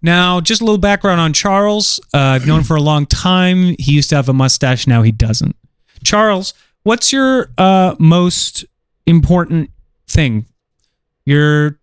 [0.00, 1.98] Now, just a little background on Charles.
[2.14, 3.74] Uh, I've known him for a long time.
[3.80, 4.86] He used to have a mustache.
[4.86, 5.56] Now he doesn't.
[6.04, 8.64] Charles, what's your uh, most
[9.06, 9.70] important
[10.06, 10.46] thing?
[11.28, 11.78] Your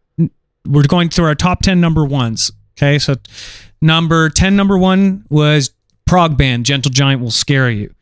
[0.65, 2.51] we're going through our top ten number ones.
[2.75, 3.13] Okay, so
[3.79, 5.71] number ten, number one was
[6.07, 6.65] prog band.
[6.65, 7.93] Gentle Giant will scare you.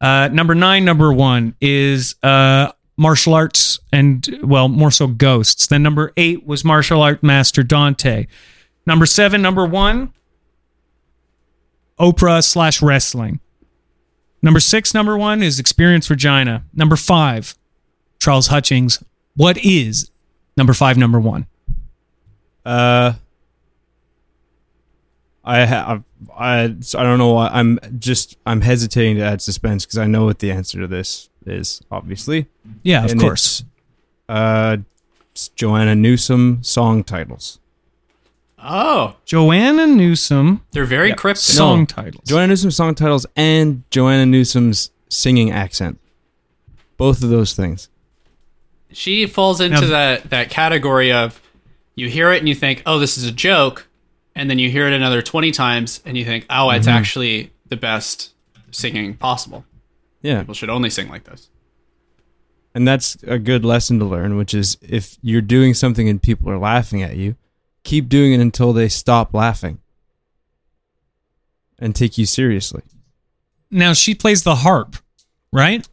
[0.00, 5.68] Uh, number nine, number one is uh, martial arts and well, more so ghosts.
[5.68, 8.26] Then number eight was martial art master Dante.
[8.84, 10.12] Number seven, number one,
[12.00, 13.38] Oprah slash wrestling.
[14.42, 16.64] Number six, number one is Experience Regina.
[16.74, 17.56] Number five,
[18.18, 19.00] Charles Hutchings.
[19.36, 20.10] What is
[20.58, 21.46] number five, number one?
[22.66, 23.14] uh,
[25.44, 26.04] I have
[26.36, 30.06] I so I don't know why I'm just I'm hesitating to add suspense because I
[30.06, 31.80] know what the answer to this is.
[31.90, 32.46] Obviously.
[32.82, 33.60] Yeah, of And course.
[33.60, 33.68] it's,
[34.28, 34.76] Uh,
[35.32, 37.60] It's Joanna Newsom song titles.
[38.62, 41.44] Oh, Joanna Newsom they're very cryptic.
[41.44, 41.84] song No.
[41.86, 42.24] titles.
[42.26, 45.98] Joanna Newsom song titles and Joanna Newsom's singing accent.
[46.98, 47.88] Both of those things.
[48.92, 51.40] She falls into Now- that that category of
[51.94, 53.86] you hear it and you think, "Oh, this is a joke,"
[54.34, 56.96] and then you hear it another twenty times and you think, "Oh, it's mm-hmm.
[56.96, 58.30] actually the best
[58.70, 59.64] singing possible."
[60.22, 60.40] Yeah.
[60.40, 61.48] People should only sing like this.
[62.74, 66.50] And that's a good lesson to learn, which is if you're doing something and people
[66.50, 67.36] are laughing at you,
[67.82, 69.80] keep doing it until they stop laughing
[71.78, 72.82] and take you seriously.
[73.70, 74.96] now she plays the harp,
[75.52, 75.86] right?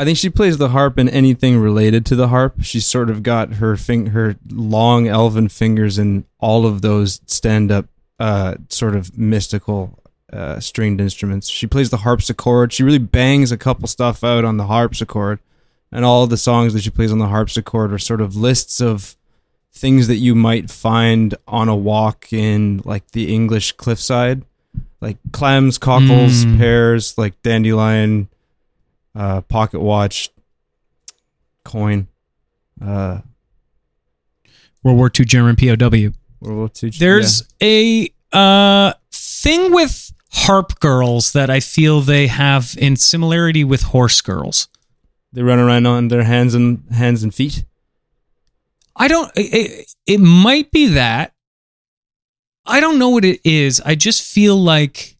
[0.00, 2.54] I think she plays the harp in anything related to the harp.
[2.62, 7.70] She's sort of got her fing- her long elven fingers in all of those stand
[7.70, 7.84] up
[8.18, 9.98] uh, sort of mystical
[10.32, 11.48] uh, stringed instruments.
[11.50, 12.72] She plays the harpsichord.
[12.72, 15.38] She really bangs a couple stuff out on the harpsichord,
[15.92, 19.16] and all the songs that she plays on the harpsichord are sort of lists of
[19.72, 24.42] things that you might find on a walk in like the English cliffside,
[25.00, 26.56] like clams, cockles, Mm.
[26.58, 28.28] pears, like dandelion,
[29.14, 30.30] uh, pocket watch,
[31.64, 32.08] coin,
[32.84, 33.20] uh,
[34.82, 36.12] World War II German POW.
[36.40, 36.90] World War II.
[36.90, 43.82] There's a uh, thing with harp girls that I feel they have in similarity with
[43.82, 44.68] horse girls.
[45.32, 47.64] they run around on their hands and hands and feet.
[48.96, 49.30] I don't.
[49.36, 51.32] It, it might be that.
[52.66, 53.80] I don't know what it is.
[53.84, 55.16] I just feel like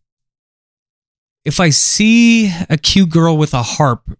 [1.44, 4.11] if I see a cute girl with a harp,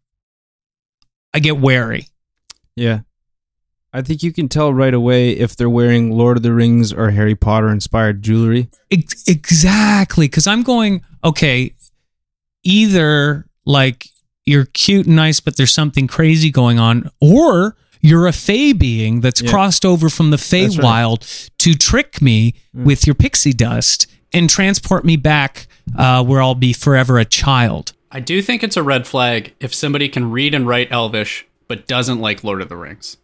[1.35, 2.09] I get wary.
[2.76, 3.00] Yeah.
[3.92, 7.11] I think you can tell right away if they're wearing Lord of the Rings or
[7.11, 8.68] Harry Potter inspired jewelry.
[8.90, 11.02] Ex- exactly, because I'm going.
[11.22, 11.74] Okay,
[12.62, 14.06] either like
[14.46, 19.20] you're cute and nice, but there's something crazy going on, or you're a fey being
[19.20, 19.50] that's Yeah.
[19.50, 20.85] crossed over from the That's right.
[20.85, 22.85] Feywild to trick me mm.
[22.85, 27.92] with your pixie dust and transport me back uh, where I'll be forever a child.
[28.11, 31.87] I do think it's a red flag if somebody can read and write Elvish but
[31.87, 33.16] doesn't like Lord of the Rings.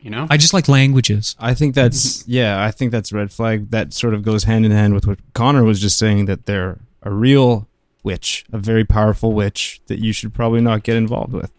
[0.00, 0.26] You know?
[0.28, 1.34] I just like languages.
[1.40, 3.70] I think that's yeah, I think that's a red flag.
[3.70, 6.78] That sort of goes hand in hand with what Connor was just saying that they're
[7.02, 7.68] a real
[8.02, 11.50] witch, a very powerful witch that you should probably not get involved with.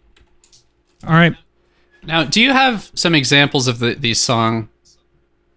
[1.04, 1.34] All right.
[2.04, 4.68] now, do you have some examples of the, these song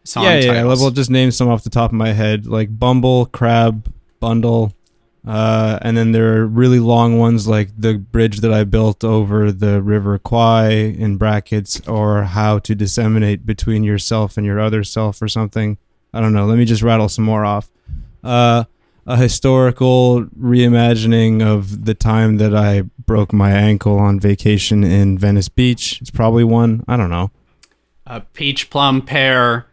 [0.04, 0.54] song yeah, yeah.
[0.54, 0.82] titles?
[0.82, 4.74] We'll just name some off the top of my head, like Bumble, Crab, Bundle,
[5.26, 9.52] uh, and then there are really long ones like the bridge that I built over
[9.52, 15.22] the River Kwai in brackets, or how to disseminate between yourself and your other self,
[15.22, 15.78] or something.
[16.14, 16.46] I don't know.
[16.46, 17.70] Let me just rattle some more off.
[18.24, 18.66] Uh,
[19.06, 25.50] a historical reimagining of the time that I broke my ankle on vacation in Venice
[25.50, 26.00] Beach.
[26.02, 26.84] It's probably one.
[26.88, 27.32] I don't know.
[28.06, 29.66] A peach, plum, pear,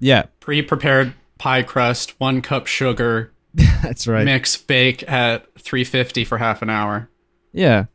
[0.00, 4.24] Yeah, pre-prepared pie crust, one cup sugar, that's right.
[4.24, 7.08] mix, bake at 350 for half an hour.
[7.52, 7.86] Yeah.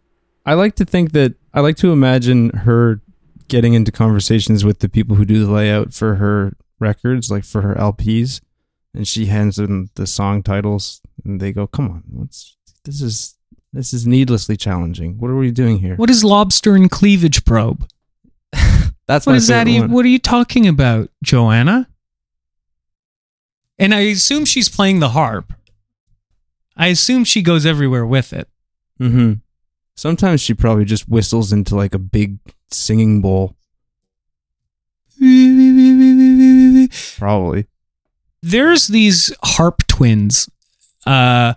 [0.45, 3.01] I like to think that I like to imagine her
[3.47, 7.61] getting into conversations with the people who do the layout for her records, like for
[7.61, 8.41] her LPs,
[8.93, 13.35] and she hands them the song titles and they go, "Come on, what's this is
[13.71, 15.17] this is needlessly challenging.
[15.17, 17.87] What are we doing here?" What is lobster and cleavage probe?
[19.07, 19.67] That's What my is that?
[19.69, 19.91] Even, one.
[19.91, 21.87] what are you talking about, Joanna?
[23.83, 25.51] And I assume she's playing the harp.
[26.77, 28.47] I assume she goes everywhere with it.
[28.97, 29.33] Mm-hmm.
[29.97, 32.37] Sometimes she probably just whistles into like a big
[32.71, 33.57] singing bowl.
[37.17, 37.67] Probably.
[38.41, 40.49] There's these harp twins,
[41.05, 41.55] uh,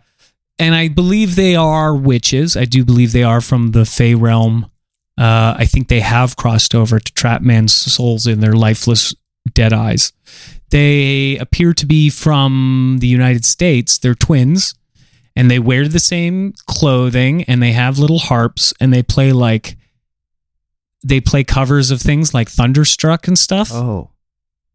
[0.58, 2.56] and I believe they are witches.
[2.56, 4.68] I do believe they are from the Fey realm.
[5.16, 9.14] Uh, I think they have crossed over to trap man's souls in their lifeless
[9.54, 10.12] dead eyes.
[10.70, 13.98] They appear to be from the United States.
[13.98, 14.74] They're twins,
[15.36, 19.76] and they wear the same clothing, and they have little harps, and they play like
[21.04, 23.70] they play covers of things like Thunderstruck and stuff.
[23.72, 24.10] Oh,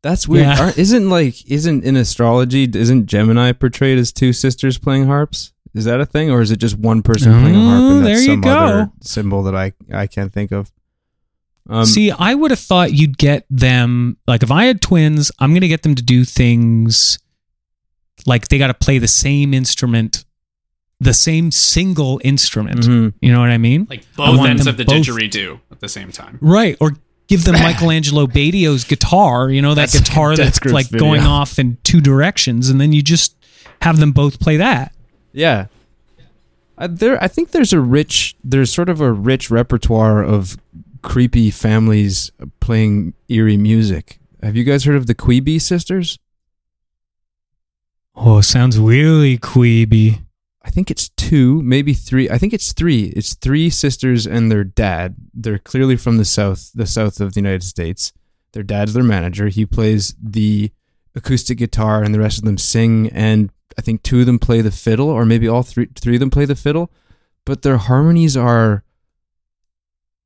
[0.01, 0.45] that's weird.
[0.45, 0.59] Yeah.
[0.61, 2.69] Aren't- Isn't like isn't in astrology?
[2.73, 5.51] Isn't Gemini portrayed as two sisters playing harps?
[5.73, 8.03] Is that a thing, or is it just one person playing a harp and mm,
[8.03, 8.49] that's there you some go.
[8.51, 10.71] other symbol that I I can't think of?
[11.69, 15.51] Um, See, I would have thought you'd get them like if I had twins, I'm
[15.51, 17.19] going to get them to do things
[18.25, 20.25] like they got to play the same instrument,
[20.99, 22.81] the same single instrument.
[22.81, 23.13] mhm.
[23.21, 23.87] You know what I mean?
[23.89, 26.37] Like I both ends of the both- didgeridoo at the same time.
[26.41, 26.77] Right.
[26.81, 26.93] Or
[27.27, 31.07] give them Michael Angelo Batio's guitar, you know, that That's- guitar that's that's, like video.
[31.07, 33.35] going off in two directions, and then you just
[33.81, 34.93] have them both play that.
[35.31, 35.67] Yeah.
[36.77, 40.57] Uh, there, I think there's a rich, there's sort of a rich repertoire of
[41.01, 44.19] creepy families playing eerie music.
[44.43, 46.17] Have you guys heard of the Quebe sisters?
[48.15, 50.23] Oh, sounds really queeby.
[50.63, 52.29] I think it's two, maybe three.
[52.29, 53.05] I think it's three.
[53.15, 55.15] It's three sisters and their dad.
[55.33, 58.13] They're clearly from the south, the south of the United States.
[58.53, 59.47] Their dad's their manager.
[59.47, 60.71] He plays the
[61.15, 63.09] acoustic guitar, and the rest of them sing.
[63.09, 66.19] And I think two of them play the fiddle, or maybe all three three of
[66.19, 66.91] them play the fiddle.
[67.45, 68.83] But their harmonies are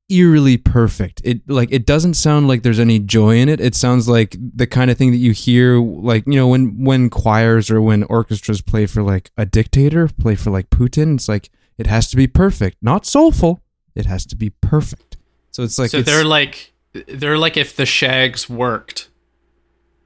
[0.08, 1.20] eerily perfect.
[1.24, 3.60] It like it doesn't sound like there's any joy in it.
[3.60, 7.10] It sounds like the kind of thing that you hear like, you know, when when
[7.10, 11.50] choirs or when orchestras play for like a dictator, play for like Putin, it's like
[11.78, 13.62] it has to be perfect, not soulful.
[13.94, 15.16] It has to be perfect.
[15.50, 16.72] So it's like so it's- they're like
[17.08, 19.08] they're like if the Shaggs worked.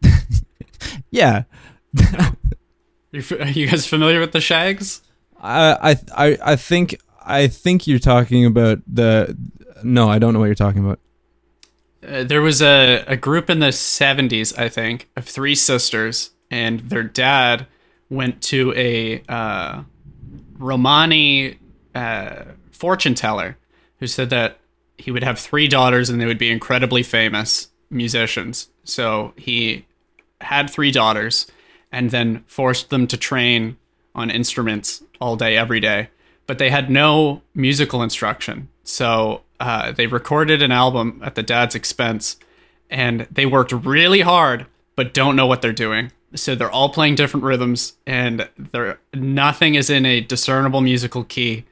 [1.10, 1.44] yeah.
[3.12, 5.02] You Are you guys familiar with the Shaggs?
[5.42, 9.36] I I I I think I think you're talking about the
[9.82, 11.00] no, I don't know what you're talking about.
[12.06, 16.80] Uh, there was a, a group in the 70s, I think, of three sisters, and
[16.80, 17.66] their dad
[18.08, 19.82] went to a uh,
[20.58, 21.58] Romani
[21.94, 23.56] uh, fortune teller
[23.98, 24.58] who said that
[24.98, 28.68] he would have three daughters and they would be incredibly famous musicians.
[28.84, 29.86] So he
[30.40, 31.46] had three daughters
[31.92, 33.76] and then forced them to train
[34.14, 36.08] on instruments all day, every day.
[36.46, 38.68] But they had no musical instruction.
[38.82, 42.36] So uh, they recorded an album at the dad's expense
[42.90, 46.10] and they worked really hard, but don't know what they're doing.
[46.34, 51.64] So they're all playing different rhythms and they're, nothing is in a discernible musical key.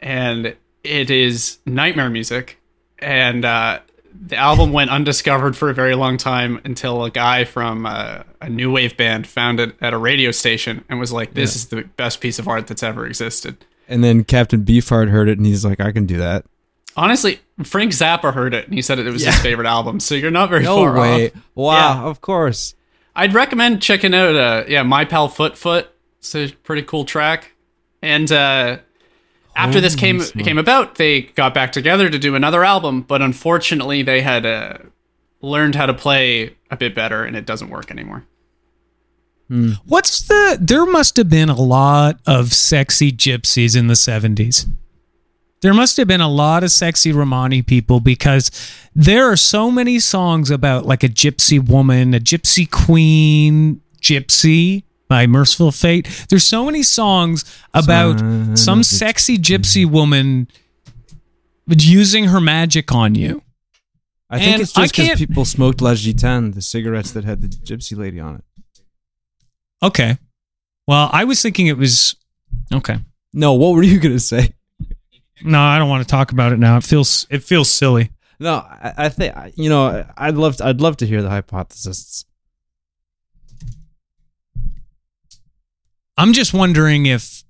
[0.00, 2.58] And it is nightmare music.
[2.98, 3.80] And uh,
[4.26, 8.48] the album went undiscovered for a very long time until a guy from uh, a
[8.48, 11.82] new wave band found it at a radio station and was like, "This is the
[11.96, 15.64] best piece of art that's ever existed." And then Captain Beefheart heard it and he's
[15.64, 16.44] like, I can do that.
[16.98, 20.00] Honestly, Frank Zappa heard it and he said it was his favorite album.
[20.00, 21.28] So you're not very No far way.
[21.28, 21.32] off.
[21.54, 22.08] Wow, Yeah.
[22.10, 22.74] of course.
[23.14, 25.88] I'd recommend checking out uh yeah, My Pal Foot Foot.
[26.18, 27.52] It's a pretty cool track.
[28.02, 28.78] And uh
[29.56, 34.02] after this came came about, they got back together to do another album, but unfortunately
[34.02, 34.78] they had uh
[35.40, 38.24] learned how to play a bit better and it doesn't work anymore.
[39.86, 40.58] What's the?
[40.60, 44.66] There must have been a lot of sexy gypsies in the seventies.
[45.60, 48.50] There must have been a lot of sexy Romani people because
[48.94, 55.26] there are so many songs about like a gypsy woman, a gypsy queen, gypsy by
[55.26, 56.26] Mercyful Fate.
[56.28, 57.44] There's so many songs
[57.74, 60.48] about Son some sexy gypsy woman
[61.66, 63.42] using her magic on you.
[64.30, 67.48] I think And it's just because people smoked La Gitane, the cigarettes that had the
[67.48, 68.44] gypsy lady on it.
[69.82, 70.18] Okay.
[70.86, 72.14] Well, I was thinking it was
[72.72, 72.98] okay.
[73.32, 74.52] No, what were you gonna say?
[75.42, 76.76] No, I don't want to talk about it now.
[76.76, 78.10] It feels it feels silly.
[78.40, 80.04] No, I, I think you know.
[80.16, 82.24] I'd love to, I'd love to hear the hypothesis.
[86.16, 87.44] I'm just wondering if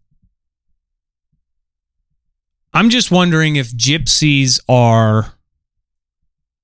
[2.75, 5.33] I'm just wondering if gypsies are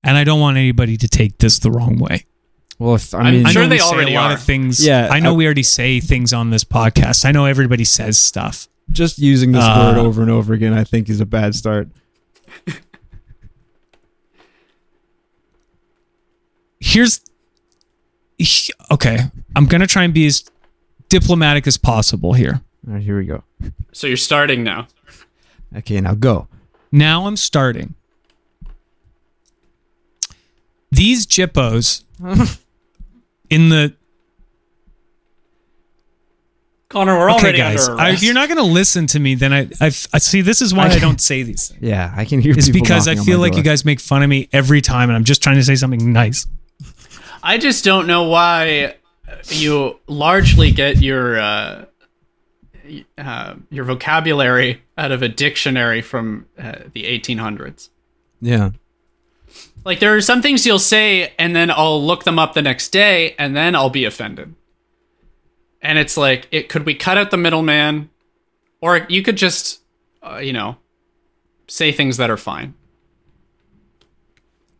[0.03, 2.25] and I don't want anybody to take this the wrong way.
[2.77, 4.33] Well, if I I'm sure know they we say already a lot are.
[4.35, 4.85] of things.
[4.85, 7.25] Yeah, I know I- we already say things on this podcast.
[7.25, 8.67] I know everybody says stuff.
[8.95, 11.89] Just using this Uh, word over and over again, I think is a bad start.
[16.79, 17.21] Here's
[18.91, 19.19] okay.
[19.55, 20.43] I'm gonna try and be as
[21.09, 22.61] diplomatic as possible here.
[22.87, 23.43] All right, here we go.
[23.91, 24.87] So you're starting now.
[25.75, 26.47] Okay, now go.
[26.91, 27.95] Now I'm starting.
[30.91, 32.03] These jippos
[33.49, 33.93] in the
[36.95, 37.89] Connor, we're okay, already guys.
[37.89, 38.17] under I, arrest.
[38.21, 40.39] if you're not going to listen to me, then I, I, I see.
[40.39, 41.81] This is why I don't say these things.
[41.83, 42.53] Yeah, I can hear.
[42.57, 43.57] It's people because I knocking on feel my like door.
[43.59, 46.13] you guys make fun of me every time, and I'm just trying to say something
[46.13, 46.47] nice.
[47.43, 48.95] I just don't know why
[49.49, 51.85] you largely get your uh,
[53.17, 57.89] uh, your vocabulary out of a dictionary from uh, the 1800s.
[58.41, 58.69] Yeah,
[59.83, 62.89] Like there are some things you'll say, and then I'll look them up the next
[62.89, 64.55] day, and then I'll be offended.
[65.81, 68.09] And it's like, it could we cut out the middleman,
[68.81, 69.81] or you could just,
[70.23, 70.77] uh, you know,
[71.67, 72.73] say things that are fine.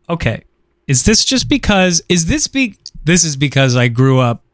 [0.08, 0.44] Okay,
[0.86, 2.02] is this just because?
[2.08, 2.76] Is this be?
[3.04, 4.44] This is because I grew up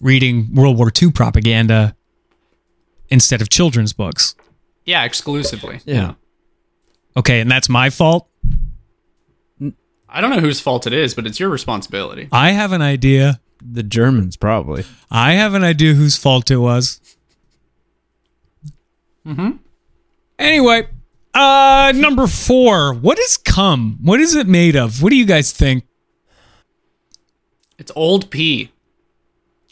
[0.00, 1.96] reading World War II propaganda
[3.08, 4.34] instead of children's books.
[4.84, 5.80] Yeah, exclusively.
[5.84, 6.14] yeah.
[7.16, 8.28] Okay, and that's my fault.
[10.08, 12.28] I don't know whose fault it is, but it's your responsibility.
[12.32, 13.40] I have an idea.
[13.62, 14.84] The Germans probably.
[15.10, 17.00] I have an idea whose fault it was.
[19.26, 19.50] Mm-hmm.
[20.38, 20.88] Anyway,
[21.34, 22.92] Uh, number four.
[22.94, 23.98] What is cum?
[24.02, 25.02] What is it made of?
[25.02, 25.84] What do you guys think?
[27.78, 28.72] It's old pea.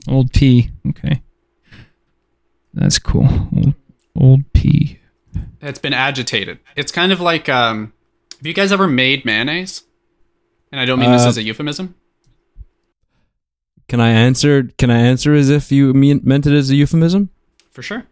[0.07, 0.71] Old P.
[0.89, 1.21] Okay.
[2.73, 3.27] That's cool.
[3.57, 3.75] Old,
[4.17, 4.99] old P.
[5.61, 6.59] It's been agitated.
[6.77, 7.93] It's kind of like um
[8.39, 9.83] have you guys ever made mayonnaise?
[10.71, 11.95] And I don't mean this Uh, as a euphemism.
[13.89, 14.65] Can I answer?
[14.79, 17.31] Can I answer as if you mean, meant it as a euphemism?
[17.73, 18.05] For sure.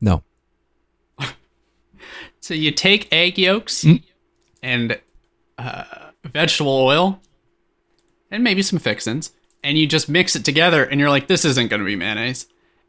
[0.00, 0.22] No.
[2.40, 4.02] So you take egg yolks Mm.
[4.62, 4.98] and
[5.58, 5.84] uh,
[6.24, 7.20] vegetable oil
[8.30, 11.68] and maybe some fixins, and you just mix it together, and you're like, this isn't
[11.68, 12.46] going to be mayonnaise.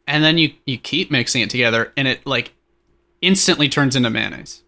[0.08, 2.54] And then you you keep mixing it together, and it like
[3.22, 4.64] instantly turns into mayonnaise.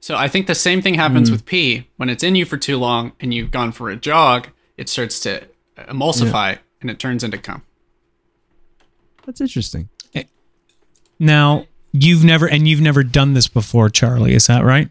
[0.00, 2.76] So I think the same thing happens with pea when it's in you for too
[2.78, 4.48] long, and you've gone for a jog.
[4.76, 7.62] It starts to emulsify, and it turns into cum.
[9.26, 9.88] That's interesting.
[11.20, 14.34] Now, you've never, and you've never done this before, Charlie.
[14.34, 14.88] Is that right?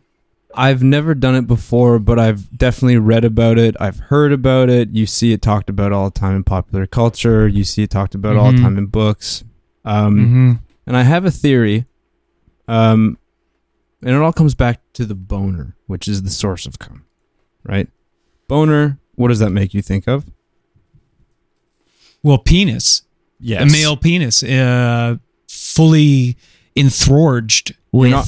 [0.53, 3.75] I've never done it before, but I've definitely read about it.
[3.79, 4.89] I've heard about it.
[4.89, 7.47] You see it talked about all the time in popular culture.
[7.47, 8.61] You see it talked about all the Mhm.
[8.63, 9.43] time in books.
[9.85, 10.51] Um, Mm-hmm.
[10.87, 11.85] And I have a theory.
[12.67, 13.17] Um,
[14.01, 17.03] and it all comes back to the boner, which is the source of cum,
[17.63, 17.87] right?
[18.47, 18.97] Boner.
[19.15, 20.25] What does that make you think of?
[22.23, 23.03] Well, penis.
[23.39, 23.61] Yes.
[23.61, 26.37] A male penis, uh, fully
[26.75, 28.27] enthrorged You're not-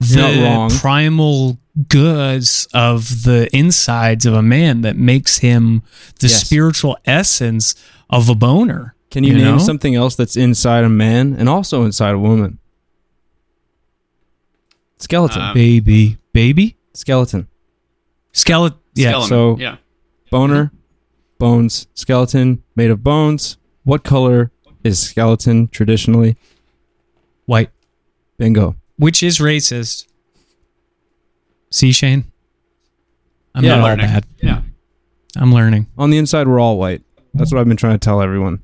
[0.00, 0.70] with not the wrong.
[0.70, 1.58] primal
[1.88, 5.82] goods of the insides of a man that makes him
[6.20, 6.44] the Yes.
[6.44, 7.74] spiritual essence
[8.08, 8.94] of a boner.
[9.10, 9.58] Can you, You name know?
[9.58, 12.58] something else that's inside a man and also inside a woman?
[14.98, 15.42] Skeleton.
[15.42, 17.48] Um, Baby, baby, skeleton.
[18.32, 18.78] skeleton.
[18.94, 19.28] Yeah, Skeleton.
[19.28, 19.76] so- yeah.
[20.30, 20.72] Boner,
[21.38, 23.56] bones, skeleton made of bones.
[23.84, 24.50] What color
[24.84, 26.36] is skeleton traditionally?
[27.46, 27.70] white,
[28.38, 28.74] Bingo.
[28.96, 30.06] which is racist.
[31.70, 32.24] See, Shane,
[33.54, 34.06] I'm Yeah, not all learning.
[34.06, 34.26] bad.
[34.42, 34.62] Yeah.
[35.36, 35.86] I'm learning.
[35.98, 37.02] On the inside, we're all white.
[37.34, 38.62] That's what I've been trying to tell everyone.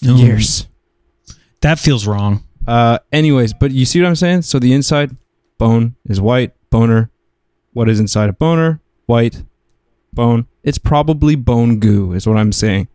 [0.00, 0.14] No.
[0.16, 0.68] Years.
[1.60, 2.44] That feels wrong.
[2.66, 4.42] Uh, anyways, but you see what I'm saying?
[4.42, 5.16] So the inside
[5.58, 7.10] bone is white, boner.
[7.72, 8.80] What is inside a boner?
[9.06, 9.42] White,
[10.12, 10.46] bone.
[10.62, 12.88] It's probably bone goo, is what I'm saying.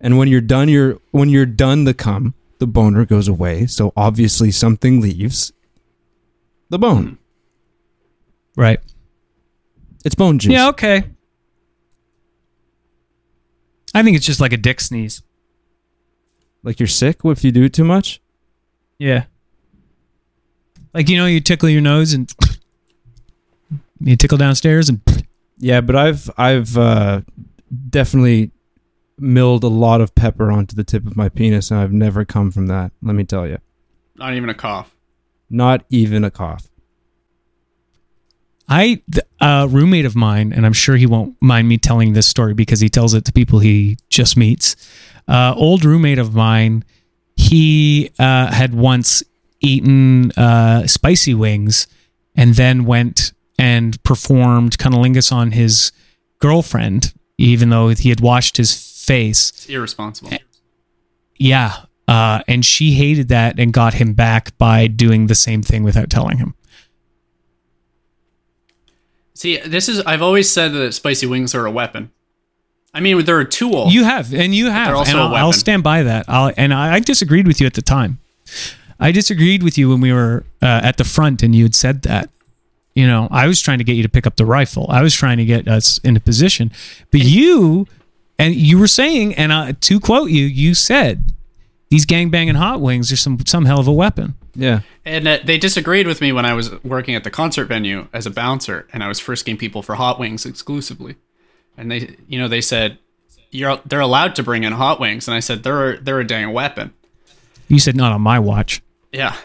[0.00, 3.66] And when you're done, you're when you're done the cum, the boner goes away.
[3.66, 5.52] So obviously something leaves
[6.70, 7.18] the bone.
[8.56, 8.80] Right.
[10.04, 10.52] It's bone juice.
[10.52, 11.04] Yeah, okay.
[13.94, 15.22] I think it's just like a dick sneeze.
[16.62, 18.20] Like you're sick if you do it too much.
[18.98, 19.24] Yeah.
[20.94, 22.32] Like you know, you tickle your nose and
[24.00, 25.00] you tickle downstairs and
[25.62, 27.20] Yeah, but I've I've uh,
[27.90, 28.50] definitely
[29.18, 32.50] milled a lot of pepper onto the tip of my penis, and I've never come
[32.50, 32.92] from that.
[33.02, 33.58] Let me tell you,
[34.16, 34.96] Not even a cough.
[35.50, 36.70] not even a cough.
[38.68, 39.02] I
[39.40, 42.80] a roommate of mine, and I'm sure he won't mind me telling this story because
[42.80, 44.76] he tells it to people he just meets.
[45.28, 46.84] Uh, old roommate of mine,
[47.36, 49.22] he uh, had once
[49.60, 51.86] eaten uh, spicy wings,
[52.36, 55.92] and then went and performed cunnilingus on his
[56.38, 59.50] girlfriend, even though he had washed his face.
[59.50, 60.32] It's irresponsible.
[61.36, 61.84] Yeah.
[62.08, 66.08] Uh, and she hated that and got him back by doing the same thing without
[66.08, 66.54] telling him.
[69.34, 72.10] See, this is I've always said that spicy wings are a weapon.
[72.92, 73.88] I mean, they're a tool.
[73.88, 76.24] You have, and you have, and a I'll, I'll stand by that.
[76.28, 78.18] I'll, and I, I disagreed with you at the time.
[78.98, 82.02] I disagreed with you when we were uh, at the front, and you had said
[82.02, 82.30] that.
[82.94, 84.86] You know, I was trying to get you to pick up the rifle.
[84.88, 86.72] I was trying to get us into position,
[87.10, 87.86] but you,
[88.38, 91.32] and you were saying, and uh, to quote you, you said,
[91.88, 95.56] "These gangbanging hot wings are some some hell of a weapon." Yeah, and uh, they
[95.56, 99.04] disagreed with me when I was working at the concert venue as a bouncer, and
[99.04, 101.14] I was frisking people for hot wings exclusively.
[101.76, 102.98] And they, you know, they said
[103.50, 106.52] you're they're allowed to bring in hot wings, and I said they're they're a dang
[106.52, 106.92] weapon.
[107.68, 108.82] You said, "Not on my watch."
[109.12, 109.36] Yeah.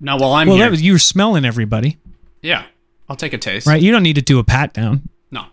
[0.00, 1.98] Now, while I'm well, here, that was you were smelling everybody,
[2.42, 2.66] yeah,
[3.08, 3.66] I'll take a taste.
[3.66, 3.80] right?
[3.80, 5.08] You don't need to do a pat down.
[5.30, 5.46] No,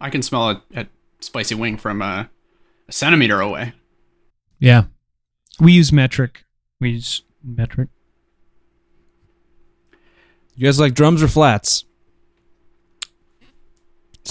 [0.00, 0.86] I can smell a, a
[1.20, 2.24] spicy wing from uh,
[2.88, 3.72] a centimeter away.
[4.58, 4.84] Yeah,
[5.60, 6.44] we use metric.
[6.80, 7.88] We use metric.
[10.56, 11.84] you guys like drums or flats?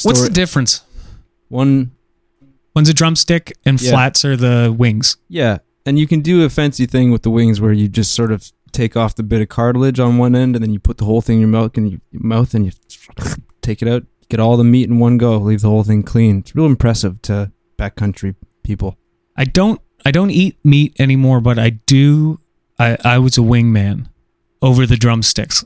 [0.04, 0.82] What's Story- the difference?
[1.50, 1.92] one?
[2.74, 3.92] One's a drumstick and Yeah.
[3.92, 5.18] flats are the wings.
[5.28, 8.32] Yeah, and you can do a fancy thing with the wings where you just sort
[8.32, 11.06] of take off the bit of cartilage on one end, and then you put the
[11.06, 12.72] whole thing in your mouth and you mouth and you
[13.62, 16.40] take it out, get all the meat in one go, leave the whole thing clean.
[16.40, 18.98] It's real impressive to backcountry people.
[19.36, 22.40] I don't I don't eat meat anymore, but I do
[22.80, 24.08] I, I was a wingman
[24.62, 25.64] over the drumsticks.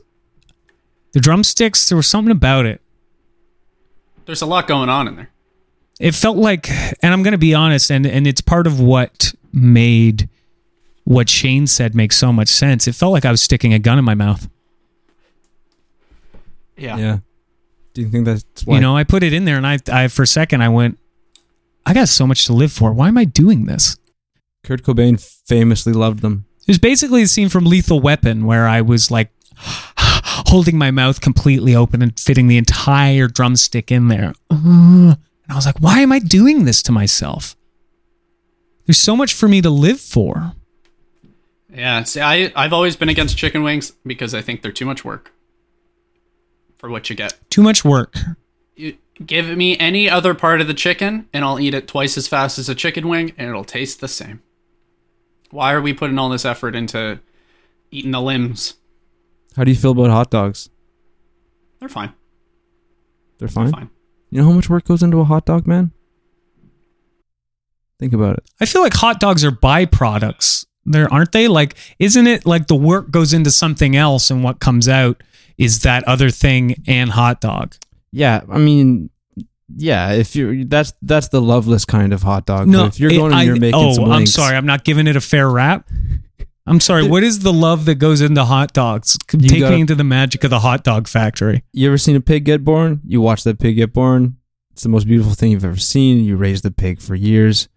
[1.12, 2.82] The drumsticks, there was something about it.
[4.26, 5.30] There's a lot going on in there.
[5.98, 9.32] It felt like, and I'm going to be honest, and and it's part of what
[9.52, 10.28] made
[11.06, 12.88] what Shane said makes so much sense.
[12.88, 14.48] It felt like I was sticking a gun in my mouth.
[16.76, 16.96] Yeah.
[16.96, 17.18] Yeah.
[17.94, 18.74] Do you think that's why?
[18.74, 20.98] You know, I put it in there, and I, I for a second, I went,
[21.86, 22.92] I got so much to live for.
[22.92, 23.96] Why am I doing this?
[24.64, 26.44] Kurt Cobain famously loved them.
[26.62, 31.20] It was basically a scene from Lethal Weapon where I was like holding my mouth
[31.20, 34.34] completely open and fitting the entire drumstick in there.
[34.50, 34.56] Uh,
[35.14, 35.16] and
[35.48, 37.54] I was like, why am I doing this to myself?
[38.86, 40.52] There's so much for me to live for.
[41.76, 42.02] Yeah.
[42.04, 45.30] See, I, I've always been against chicken wings because I think they're too much work
[46.78, 47.34] for what you get.
[47.50, 48.16] Too much work.
[48.74, 52.26] You give me any other part of the chicken and I'll eat it twice as
[52.26, 54.42] fast as a chicken wing and it'll taste the same.
[55.50, 57.20] Why are we putting all this effort into
[57.90, 58.74] eating the limbs?
[59.54, 60.70] How do you feel about hot dogs?
[61.78, 62.14] They're fine.
[63.38, 63.70] They're fine.
[63.70, 63.90] Fine.
[64.30, 65.92] You know how much work goes into a hot dog, man?
[67.98, 68.50] Think about it.
[68.60, 70.66] I feel like hot dogs are byproducts.
[70.86, 71.48] There aren't they?
[71.48, 75.22] Like, isn't it like the work goes into something else and what comes out
[75.58, 77.74] is that other thing and hot dog?
[78.12, 79.10] Yeah, I mean,
[79.76, 80.12] yeah.
[80.12, 82.70] If you're that's that's the loveless kind of hot dog.
[82.72, 85.16] but if you're it- going and you're making oh, I'm sorry, I'm not giving it
[85.16, 85.88] a fair rap.
[86.68, 87.06] I'm sorry.
[87.06, 89.16] What is the love that goes into hot dogs?
[89.32, 91.62] You Take gotta- me into the magic of the hot dog factory.
[91.72, 93.00] You ever seen a pig get born?
[93.06, 94.36] You watch that pig get born.
[94.72, 96.24] It's the most beautiful thing you've ever seen.
[96.24, 97.68] You raise the pig for years,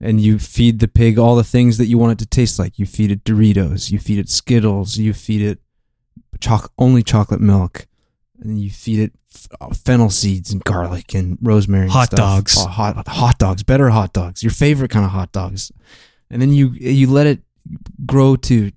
[0.00, 2.78] and you feed the pig all the things that you want it to taste like.
[2.78, 3.90] You feed it Doritos.
[3.90, 4.98] You feed it Skittles.
[4.98, 5.58] You feed it
[6.40, 7.86] choc- only chocolate milk,
[8.40, 11.84] and you feed it f- fennel seeds and garlic and rosemary.
[11.84, 12.16] and Hot stuff.
[12.18, 12.56] dogs.
[12.58, 13.62] Oh, hot hot dogs.
[13.62, 14.42] Better hot dogs.
[14.42, 15.72] Your favorite kind of hot dogs,
[16.30, 17.40] and then you you let it
[18.04, 18.72] grow to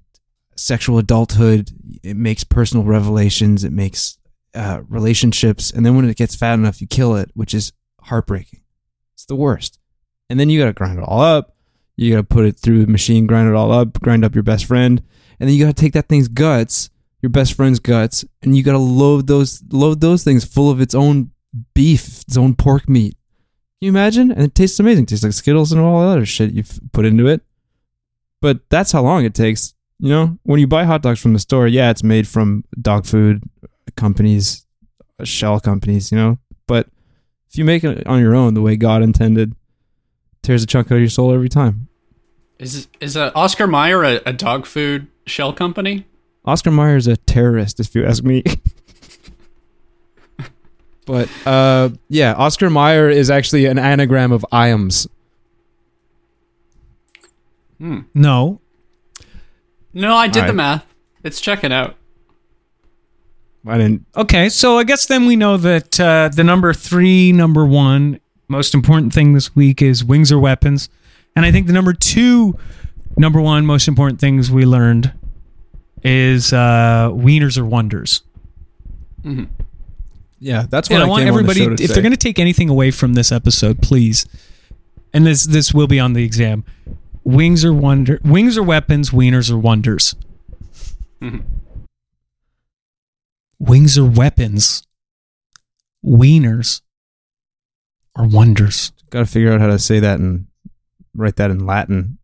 [0.56, 1.72] sexual adulthood.
[2.04, 3.64] It makes personal revelations.
[3.64, 4.18] It makes
[4.56, 8.62] uh, relationships, and then when it gets fat enough, you kill it, which is heartbreaking.
[9.14, 9.80] It's the worst.
[10.30, 11.56] And then you gotta grind it all up.
[11.96, 14.66] You gotta put it through the machine, grind it all up, grind up your best
[14.66, 15.02] friend,
[15.40, 16.90] and then you gotta take that thing's guts,
[17.22, 20.96] your best friend's guts, and you gotta load those load those things full of its
[20.96, 21.32] own
[21.74, 23.16] beef, its own pork meat.
[23.80, 24.32] Can you imagine?
[24.32, 25.04] And it tastes amazing.
[25.04, 27.42] It tastes like Skittles and all the other shit you've put into it.
[28.42, 29.74] But that's how long it takes.
[30.00, 33.06] You know, when you buy hot dogs from the store, yeah, it's made from dog
[33.06, 33.44] food
[33.96, 34.66] companies,
[35.24, 36.40] shell companies, you know.
[36.68, 36.88] But
[37.50, 39.56] if you make it on your own, the way God intended,
[40.42, 41.88] tears a chunk out of your soul every time.
[42.58, 46.06] Is is uh, Oscar Mayer a, a dog food shell company?
[46.46, 48.44] Oscar Mayer is a terrorist, if you ask me.
[51.06, 55.08] but uh, yeah, Oscar Mayer is actually an anagram of IAMS.
[57.78, 58.00] Hmm.
[58.14, 58.60] No,
[59.94, 60.58] No, I did All the right.
[60.58, 60.86] math.
[61.24, 61.96] It's checking out.
[63.66, 64.06] I didn't.
[64.16, 68.20] Okay, so I guess then we know that uh, the number three, number one,
[68.50, 70.90] most important thing this week is wings or weapons,
[71.36, 72.58] and I think the number two,
[73.18, 75.14] number one, most important things we learned
[76.04, 78.24] is uh, wieners or wonders.
[80.40, 81.94] Yeah, that's And what I I, want everybody, on the show to if say.
[81.94, 84.26] they're going to take anything away from this episode, please,
[85.14, 86.64] and this this will be on the exam.
[87.24, 90.16] Wings are wonder, wings are weapons, wieners are wonders.
[91.22, 91.44] Mhm.
[93.60, 94.84] Wings are weapons,
[96.04, 96.82] wieners
[98.20, 98.92] or wonders.
[99.10, 100.46] Got to figure out how to say that and
[101.16, 102.18] write that in Latin.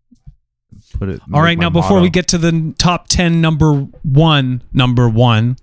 [0.97, 1.21] Put it.
[1.21, 5.09] All make right, my now before we get to the top 10 number 1, number
[5.09, 5.57] 1,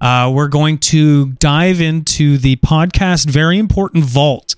[0.00, 4.54] uh, we're going to dive into the podcast very important vault.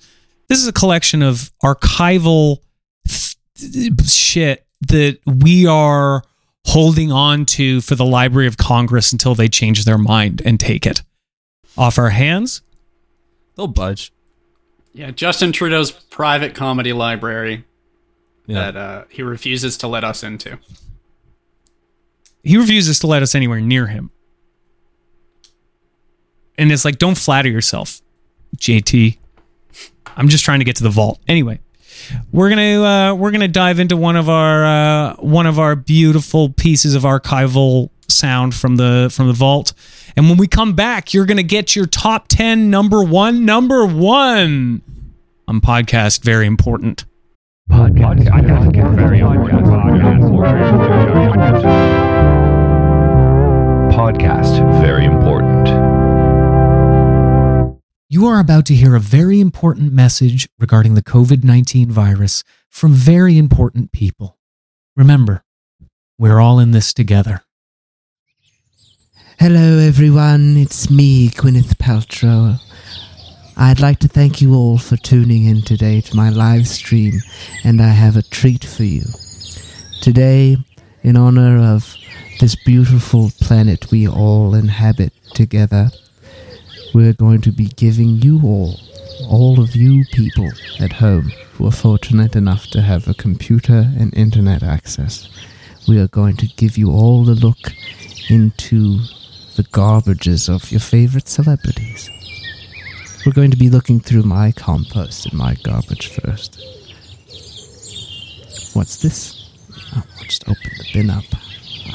[0.47, 2.57] This is a collection of archival
[3.07, 6.23] th- shit that we are
[6.65, 10.85] holding on to for the Library of Congress until they change their mind and take
[10.85, 11.03] it
[11.77, 12.61] off our hands.
[13.55, 14.11] they'll budge.
[14.93, 17.63] Yeah, Justin Trudeau's private comedy library
[18.47, 20.57] Yeah, that uh, he refuses to let us into.
[22.43, 24.09] he refuses to let us anywhere near him.
[26.57, 28.01] And it's like, don't flatter yourself,
[28.57, 29.17] JT.
[30.17, 31.19] I'm just trying to get to the vault.
[31.27, 31.59] Anyway,
[32.31, 36.49] we're gonna uh, we're gonna dive into one of our uh, one of our beautiful
[36.49, 39.73] pieces of archival sound from the from the vault.
[40.15, 44.81] And when we come back, you're gonna get your top ten number one number one
[45.47, 46.23] on podcast.
[46.23, 47.05] Very important.
[47.69, 48.27] Podcast.
[48.29, 48.95] Podcast.
[48.95, 49.59] Very important.
[53.93, 55.67] Podcast very important.
[58.11, 62.93] You are about to hear a very important message regarding the COVID 19 virus from
[62.93, 64.39] very important people.
[64.95, 65.43] Remember,
[66.17, 67.43] we're all in this together.
[69.41, 70.57] Hello, everyone.
[70.57, 72.59] It's me, Gwyneth Paltrow.
[73.55, 77.21] I'd like to thank you all for tuning in today to my live stream,
[77.63, 79.05] and I have a treat for you.
[80.01, 80.57] Today,
[81.03, 81.95] in honor of
[82.41, 85.89] this beautiful planet we all inhabit together,
[86.93, 88.75] we're going to be giving you all,
[89.29, 90.49] all of you people
[90.81, 95.29] at home who are fortunate enough to have a computer and internet access,
[95.87, 97.71] we are going to give you all a look
[98.29, 98.99] into
[99.59, 102.09] the garbages of your favorite celebrities.
[103.25, 106.63] We're going to be looking through my compost and my garbage first.
[108.73, 109.49] What's this?
[109.93, 111.25] Oh, I'll just open the bin up.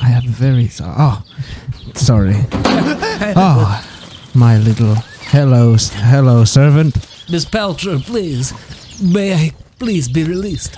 [0.02, 0.68] I have very.
[0.82, 1.24] Oh,
[1.94, 2.36] sorry.
[3.36, 3.82] Oh,
[4.34, 4.96] my little.
[5.32, 6.96] Hello, hello, servant.
[7.30, 8.52] Miss Paltrow, please.
[9.02, 10.76] May I please be released?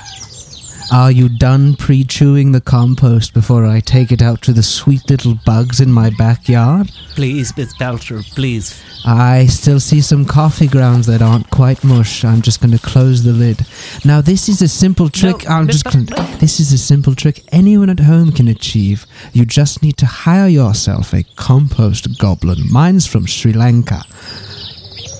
[0.93, 5.11] Are you done pre chewing the compost before I take it out to the sweet
[5.11, 6.93] little bugs in my backyard?
[7.17, 8.81] Please, Miss Belcher, please.
[9.05, 12.25] I still see some coffee grounds that aren't quite mush.
[12.25, 13.67] I'm just going to close the lid.
[14.05, 15.45] Now, this is a simple trick.
[15.45, 16.07] No, I'm Miss just going
[16.39, 19.07] This is a simple trick anyone at home can achieve.
[19.33, 22.71] You just need to hire yourself a compost goblin.
[22.71, 24.03] Mine's from Sri Lanka.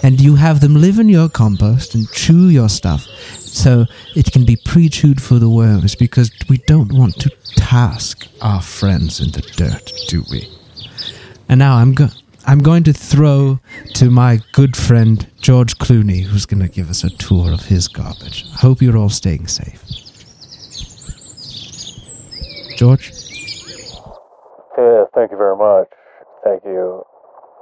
[0.05, 3.09] And you have them live in your compost and chew your stuff
[3.57, 8.29] so it can be pre chewed for the worms because we don't want to task
[8.43, 10.49] our friends in the dirt, do we?
[11.49, 12.11] And now I'm go-
[12.47, 13.59] I'm going to throw
[13.95, 17.89] to my good friend George Clooney, who's going to give us a tour of his
[17.89, 18.45] garbage.
[18.55, 19.83] I hope you're all staying safe.
[22.77, 23.11] George?
[24.79, 25.89] Yeah, thank you very much.
[26.45, 27.03] Thank you.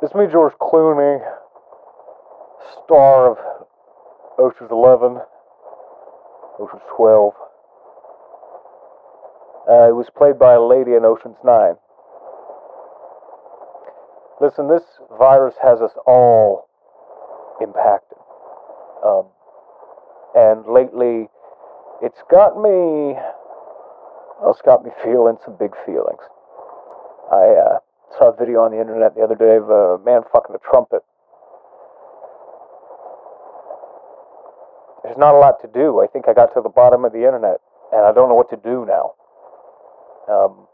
[0.02, 1.18] It's me, George Clooney,
[2.84, 3.38] star of
[4.38, 5.18] Ocean's Eleven,
[6.58, 7.34] Ocean's Twelve.
[9.68, 11.76] Uh, it was played by a lady in Ocean's Nine.
[14.40, 14.84] Listen, this
[15.18, 16.68] virus has us all
[17.60, 18.18] impacted.
[19.04, 19.26] Um,
[20.34, 21.28] and lately,
[22.02, 23.16] it's got me.
[24.42, 26.20] Well, it's got me feeling some big feelings.
[27.30, 27.78] I uh,
[28.18, 31.00] saw a video on the internet the other day of a man fucking a trumpet.
[35.04, 36.00] There's not a lot to do.
[36.00, 37.60] I think I got to the bottom of the internet,
[37.92, 39.12] and I don't know what to do now.
[40.26, 40.66] Um,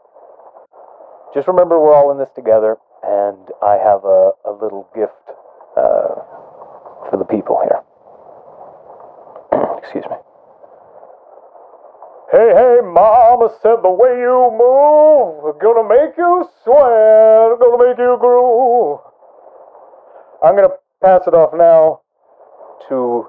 [1.35, 5.35] just remember, we're all in this together, and I have a, a little gift
[5.75, 6.23] uh,
[7.11, 7.83] for the people here.
[9.83, 10.15] Excuse me.
[12.31, 18.15] Hey, hey, mama said the way you move, gonna make you sweat, gonna make you
[18.17, 18.99] groove.
[20.41, 21.99] I'm gonna pass it off now
[22.87, 23.27] to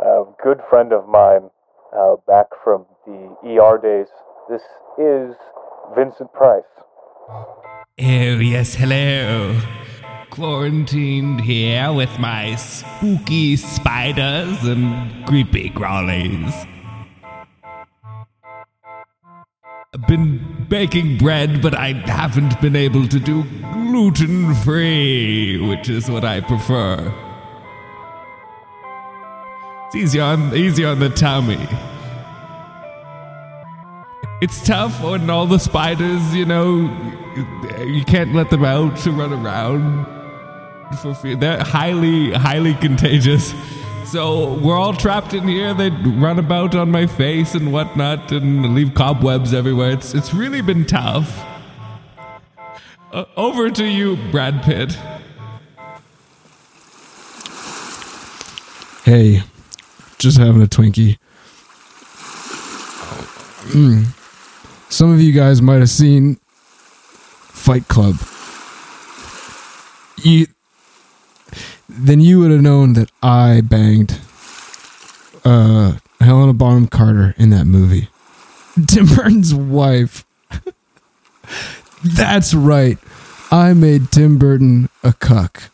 [0.00, 1.50] a good friend of mine
[1.96, 4.06] uh, back from the ER days.
[4.48, 4.62] This
[4.98, 5.34] is
[5.96, 6.62] Vincent Price.
[7.28, 9.60] Oh, yes, hello.
[10.30, 16.66] Quarantined here with my spooky spiders and creepy crawlies.
[19.94, 23.42] I've been baking bread, but I haven't been able to do
[23.72, 27.27] gluten free, which is what I prefer.
[29.88, 31.66] It's easier on, easier on the tummy.
[34.42, 36.82] It's tough when all the spiders, you know,
[37.86, 40.04] you can't let them out to run around
[41.00, 41.36] for fear.
[41.36, 43.54] They're highly, highly contagious.
[44.04, 45.72] So we're all trapped in here.
[45.72, 49.92] They run about on my face and whatnot, and leave cobwebs everywhere.
[49.92, 51.42] It's it's really been tough.
[53.10, 54.98] Uh, over to you, Brad Pitt.
[59.04, 59.42] Hey,
[60.18, 61.18] just having a Twinkie.
[63.72, 64.06] Mm.
[64.90, 66.36] Some of you guys might have seen
[67.48, 68.16] Fight Club.
[70.22, 70.46] You,
[71.88, 74.18] then you would have known that I banged
[75.44, 78.08] uh, Helena Bonham Carter in that movie.
[78.86, 80.24] Tim Burton's wife.
[82.04, 82.98] That's right.
[83.50, 85.70] I made Tim Burton a cuck.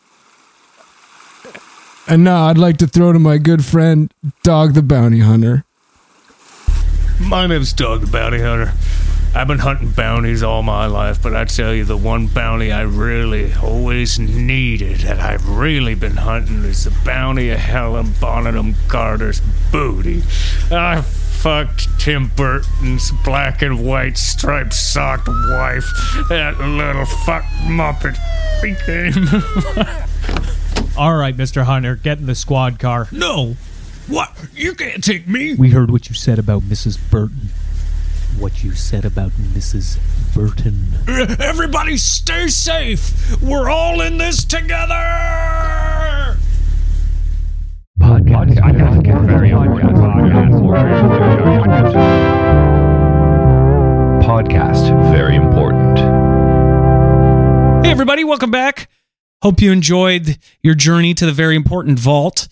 [2.06, 5.64] And now I'd like to throw to my good friend, Dog the Bounty Hunter.
[7.18, 8.74] My name's Dog the Bounty Hunter.
[9.34, 12.82] I've been hunting bounties all my life, but I tell you, the one bounty I
[12.82, 19.40] really always needed that I've really been hunting is the bounty of Helen Bonham Carter's
[19.72, 20.22] booty.
[20.70, 25.84] I fucked Tim Burton's black and white striped socked wife.
[26.28, 28.16] That little fuck muppet
[28.62, 30.04] became.
[30.96, 31.64] All right, Mr.
[31.64, 33.08] Hunter, get in the squad car.
[33.10, 33.56] No!
[34.06, 34.30] What?
[34.54, 35.54] You can't take me!
[35.54, 36.98] We heard what you said about Mrs.
[37.10, 37.50] Burton.
[38.38, 39.98] what you said about Mrs.
[40.34, 40.86] Burton.
[41.40, 43.40] Everybody stay safe.
[43.42, 44.94] We're all in this together.
[47.98, 48.54] Podcast.
[48.56, 49.26] Podcast.
[49.26, 49.96] Very important.
[54.24, 55.12] Podcast.
[55.12, 55.98] Very important.
[57.84, 58.88] Hey, everybody, welcome back.
[59.44, 62.48] Hope you enjoyed your journey to the very important vault.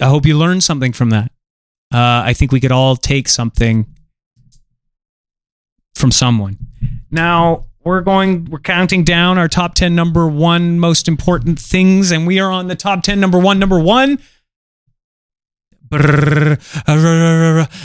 [0.00, 1.30] I hope you learned something from that.
[1.92, 3.84] Uh, I think we could all take something
[5.94, 6.56] from someone.
[7.10, 12.26] Now, we're going, we're counting down our top 10 number one most important things, and
[12.26, 13.58] we are on the top 10 number one.
[13.58, 14.18] Number one.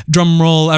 [0.09, 0.71] Drum roll.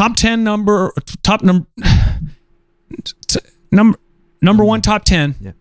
[0.00, 1.66] Top 10 number, top number,
[3.70, 3.98] number,
[4.40, 5.34] number one, top 10.
[5.38, 5.52] Yeah.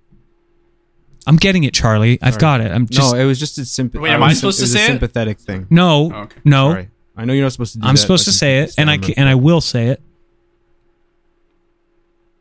[1.28, 2.20] I'm getting it, Charlie.
[2.22, 2.40] I've Sorry.
[2.40, 2.72] got it.
[2.72, 4.02] I'm just, no, it was just a sympathetic.
[4.02, 4.88] Wait, am I supposed to say a it?
[4.88, 5.68] sympathetic thing.
[5.70, 6.38] no, Oh, okay.
[6.46, 6.72] no.
[6.72, 6.90] Sorry.
[7.18, 7.80] I know you're not supposed to.
[7.80, 9.08] do I'm that, supposed to say it, and I remember.
[9.08, 10.02] ca- and I will say it.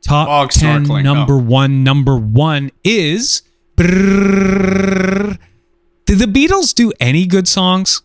[0.03, 1.38] Top Bog ten, snorkeling, number oh.
[1.38, 3.42] one, number one is.
[3.76, 5.36] Brrrr.
[6.07, 8.03] Did the Beatles do any good songs?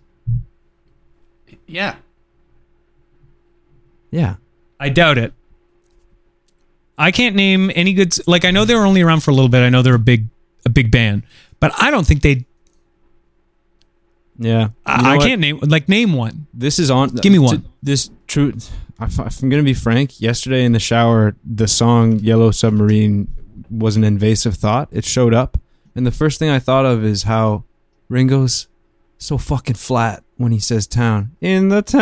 [1.68, 1.98] Yeah.
[4.14, 4.36] Yeah.
[4.80, 5.34] I doubt it.
[6.98, 8.16] I can't name any good.
[8.28, 9.62] Like I know they were only around for a little bit.
[9.62, 10.28] I know they're a big
[10.66, 11.24] a big band,
[11.60, 12.46] but I don't think they.
[14.38, 14.70] Yeah.
[14.86, 16.46] I, I can't name like name one.
[16.54, 17.10] This is on.
[17.10, 17.62] Give me one.
[17.64, 18.54] to- This true.
[19.02, 23.28] If I'm gonna be frank, yesterday in the shower, the song "Yellow Submarine"
[23.72, 24.88] was an invasive thought.
[24.92, 25.60] It showed up,
[25.96, 27.64] and the first thing I thought of is how
[28.08, 28.68] Ringo's
[29.18, 32.02] so fucking flat when he says "town." In the town,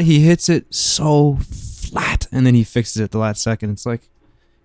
[0.00, 3.70] he hits it so flat, and then he fixes it the last second.
[3.70, 4.08] It's like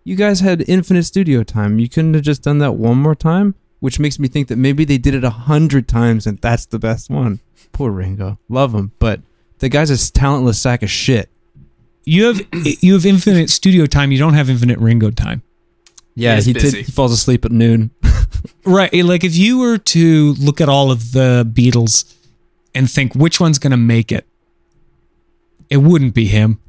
[0.03, 1.79] you guys had infinite studio time.
[1.79, 4.85] You couldn't have just done that one more time, which makes me think that maybe
[4.85, 7.39] they did it a hundred times, and that's the best one.
[7.71, 9.21] Poor Ringo, love him, but
[9.59, 11.29] the guy's a talentless sack of shit.
[12.03, 12.41] You have
[12.83, 14.11] you have infinite studio time.
[14.11, 15.41] You don't have infinite Ringo time.
[16.13, 16.77] Yeah, is he busy.
[16.77, 17.91] did, he falls asleep at noon.
[18.63, 18.93] Right.
[18.93, 22.11] Eh, like if you were to look at all of the Beatles
[22.73, 24.25] and think which one's going to make it,
[25.69, 26.59] it wouldn't be him.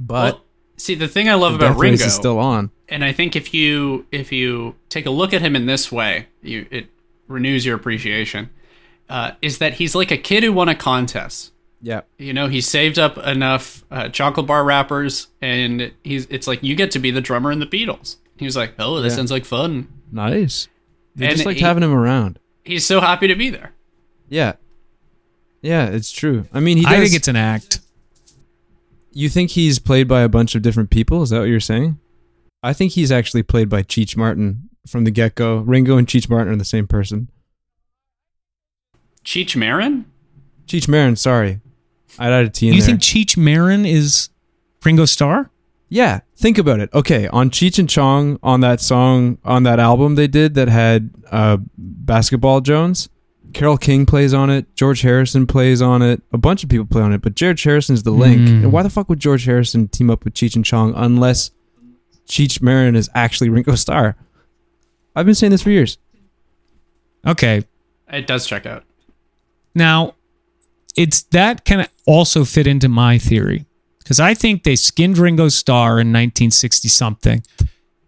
[0.00, 0.44] But Well,
[0.76, 2.70] see, the thing I love about Ringo, is still on.
[2.88, 6.26] and I think if you if you take a look at him in this way,
[6.42, 6.86] you it
[7.28, 8.50] renews your appreciation.
[9.08, 11.52] Uh, is that he's like a kid who won a contest.
[11.84, 16.62] Yeah, You know, he saved up enough uh, chocolate bar wrappers, and he's it's like
[16.62, 18.16] you get to be the drummer in the Beatles.
[18.36, 19.14] He was like, "Oh, that Yeah.
[19.16, 20.68] sounds like fun." nice.
[21.16, 22.38] They And just liked he- having him around.
[22.64, 23.72] He's so happy to be there.
[24.28, 24.52] Yeah,
[25.60, 26.46] yeah, it's true.
[26.52, 26.92] I mean, he does.
[26.92, 27.80] I think it's an act.
[29.12, 31.22] You think he's played by a bunch of different people?
[31.22, 31.98] Is that what you're saying?
[32.62, 35.58] I think he's actually played by Cheech Martin from the get go.
[35.58, 37.28] Ringo and Cheech Martin are the same person.
[39.24, 40.06] Cheech Marin?
[40.66, 41.60] Cheech Marin, sorry,
[42.18, 42.88] I'd add a T in You there.
[42.90, 44.30] think Cheech Marin is
[44.84, 45.50] Ringo Starr?
[45.88, 46.88] Yeah, think about it.
[46.94, 51.10] Okay, on Cheech and Chong on that song on that album they did that had
[51.30, 53.08] uh, Basketball Jones,
[53.54, 57.02] Carole King plays on it, George Harrison plays on it, a bunch of people play
[57.02, 58.40] on it, but George Harrison's the link.
[58.42, 58.62] Mm.
[58.64, 61.50] And why the fuck would George Harrison team up with Cheech and Chong unless
[62.26, 64.16] Cheech Marin is actually Ringo Starr?
[65.14, 65.98] I've been saying this for years.
[67.26, 67.64] Okay.
[68.12, 68.84] It does check out.
[69.74, 70.14] Now,
[70.96, 73.64] it's that kind of also fit into my theory
[73.98, 77.42] because I think they skinned Ringo Starr in 1960 something,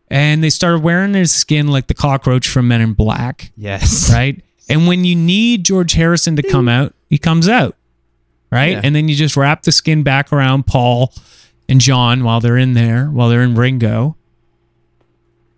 [0.08, 4.12] and they started wearing his skin like the cockroach from Men in Black, Yes.
[4.12, 4.43] right?
[4.68, 7.76] And when you need George Harrison to come out, he comes out,
[8.50, 8.72] right?
[8.72, 8.80] Yeah.
[8.82, 11.12] And then you just wrap the skin back around Paul
[11.68, 14.16] and John while they're in there, while they're in Ringo.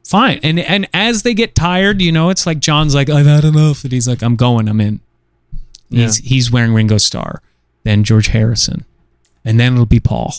[0.05, 0.41] Fine.
[0.43, 3.85] And and as they get tired, you know, it's like John's like, I've had enough.
[3.85, 5.01] And he's like, I'm going, I'm in.
[5.91, 7.43] He's he's wearing Ringo Starr,
[7.85, 8.85] then George Harrison,
[9.45, 10.35] and then it'll be Paul.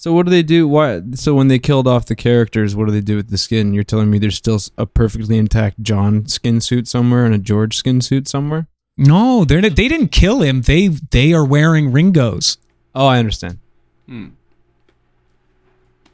[0.00, 0.66] So what do they do?
[0.66, 1.02] Why?
[1.12, 3.74] So when they killed off the characters, what do they do with the skin?
[3.74, 7.76] You're telling me there's still a perfectly intact John skin suit somewhere and a George
[7.76, 8.66] skin suit somewhere?
[8.96, 10.62] No, they they didn't kill him.
[10.62, 12.56] They they are wearing Ringos.
[12.94, 13.58] Oh, I understand.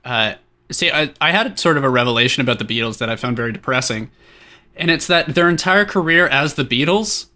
[0.05, 0.35] Uh,
[0.69, 3.53] see, I, I had sort of a revelation about the Beatles that I found very
[3.53, 4.11] depressing.
[4.77, 7.27] And it's that their entire career as the Beatles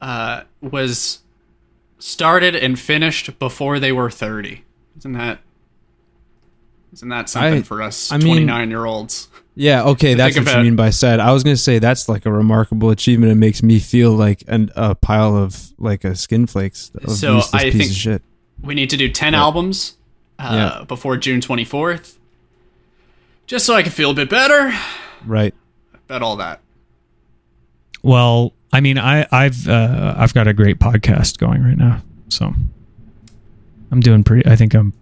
[0.00, 1.20] uh, was
[2.00, 4.64] started and finished before they were 30.
[4.98, 5.38] Isn't that
[6.92, 9.28] isn't that something I- for us I mean- 29 year olds?
[9.56, 11.20] Yeah, okay, that's what about- you mean by sad.
[11.20, 13.32] I was gonna say that's like a remarkable achievement.
[13.32, 17.40] It makes me feel like an, a pile of like a skin flakes of So
[17.52, 18.22] I piece think of shit.
[18.62, 19.40] we need to do 10 Yeah.
[19.40, 19.96] albums
[20.38, 20.84] uh, Yeah.
[20.84, 22.16] before June 24th.
[23.46, 24.72] Just so I can feel a bit better
[25.26, 25.52] Right.
[26.08, 26.60] about all that.
[28.02, 32.54] Well, I mean, I, I've uh, I've got a great podcast going right now, so
[33.90, 34.48] I'm doing pretty.
[34.48, 34.92] I think I'm.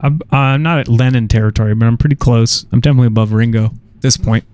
[0.00, 2.66] I'm, I'm not at Lennon territory, but I'm pretty close.
[2.72, 4.44] I'm definitely above Ringo at this point.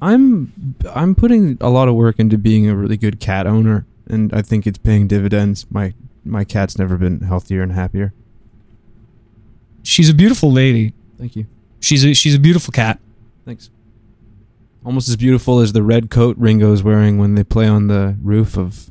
[0.00, 0.52] I'm
[0.94, 4.42] I'm putting a lot of work into being a really good cat owner, and I
[4.42, 5.66] think it's paying dividends.
[5.70, 8.12] My my cat's never been healthier and happier.
[9.82, 10.94] She's a beautiful lady.
[11.18, 11.46] Thank you.
[11.80, 12.98] She's a, she's a beautiful cat.
[13.44, 13.70] Thanks.
[14.84, 18.56] Almost as beautiful as the red coat Ringo's wearing when they play on the roof
[18.56, 18.90] of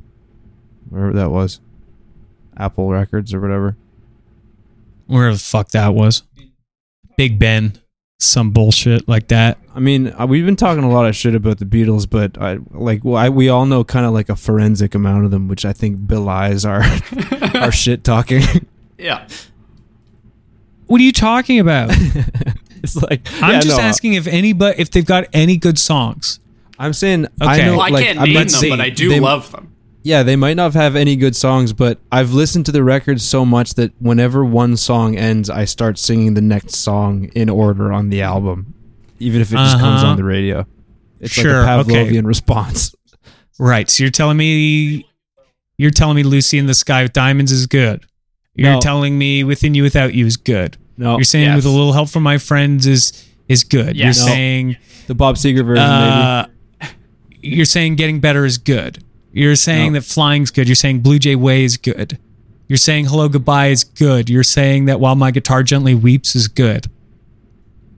[0.89, 1.59] wherever that was,
[2.57, 3.75] Apple Records or whatever.
[5.07, 6.23] Where the fuck that was?
[7.17, 7.73] Big Ben,
[8.19, 9.57] some bullshit like that.
[9.75, 12.57] I mean, uh, we've been talking a lot of shit about the Beatles, but I
[12.71, 15.65] like well, I, we all know kind of like a forensic amount of them, which
[15.65, 16.83] I think belies our
[17.61, 18.41] our shit talking.
[18.97, 19.27] Yeah.
[20.87, 21.89] What are you talking about?
[22.83, 25.77] it's like I'm yeah, just no, asking if any but if they've got any good
[25.79, 26.39] songs.
[26.79, 27.65] I'm saying I Okay.
[27.65, 27.71] know.
[27.73, 29.72] Well, I like, can't I'm name them, saying but I do they- love them.
[30.03, 33.45] Yeah, they might not have any good songs, but I've listened to the records so
[33.45, 38.09] much that whenever one song ends, I start singing the next song in order on
[38.09, 38.73] the album,
[39.19, 40.11] even if it just comes Uh-huh.
[40.11, 40.65] on the radio.
[41.21, 42.05] It's Sure, like a okay.
[42.05, 42.93] Pavlovian response.
[43.59, 43.87] Right.
[43.89, 45.05] So you're telling me
[45.77, 48.03] you're telling me Lucy in the Sky with Diamonds is good.
[48.55, 48.79] You're No.
[48.81, 50.75] telling me Within You Without You is good.
[50.97, 51.55] No, You're saying Yes.
[51.57, 53.13] with a little help from my friends is
[53.47, 53.95] is good.
[53.95, 54.17] Yes.
[54.17, 54.31] You're No.
[54.33, 54.75] saying
[55.07, 56.47] the Bob Seger version, uh,
[57.41, 59.03] you're saying getting better is good.
[59.33, 59.99] You're saying No.
[59.99, 60.67] that flying's good.
[60.67, 62.19] You're saying Blue Jay Way is good.
[62.67, 64.29] You're saying hello goodbye is good.
[64.29, 66.87] You're saying that while my guitar gently weeps is good.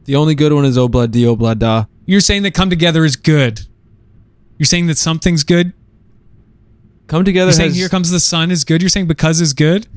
[0.06, 1.86] The only good one is oh Obla Di Obla oh Da.
[2.06, 3.62] You're saying that come together is good.
[4.58, 5.74] You're saying that something's good.
[7.08, 7.48] Come together.
[7.48, 8.82] You're saying has- here comes the sun is good.
[8.82, 9.88] You're saying because is good.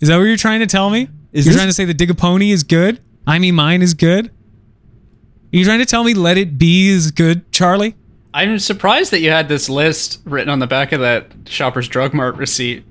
[0.00, 1.08] Is that what you're trying to tell me?
[1.32, 3.00] Is you're this- trying to say that Dig a Pony is good?
[3.26, 4.26] I mean mine is good.
[4.26, 7.94] Are you trying to tell me Let It Be is good, Charlie?
[8.36, 12.12] I'm surprised that you had this list written on the back of that Shoppers Drug
[12.12, 12.84] Mart receipt.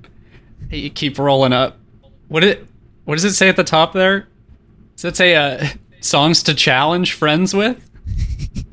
[0.72, 1.78] You keep rolling up.
[2.26, 2.66] What it?
[3.04, 4.26] What does it say at the top there?
[4.96, 5.68] Does it say uh,
[6.00, 7.80] songs to challenge friends with?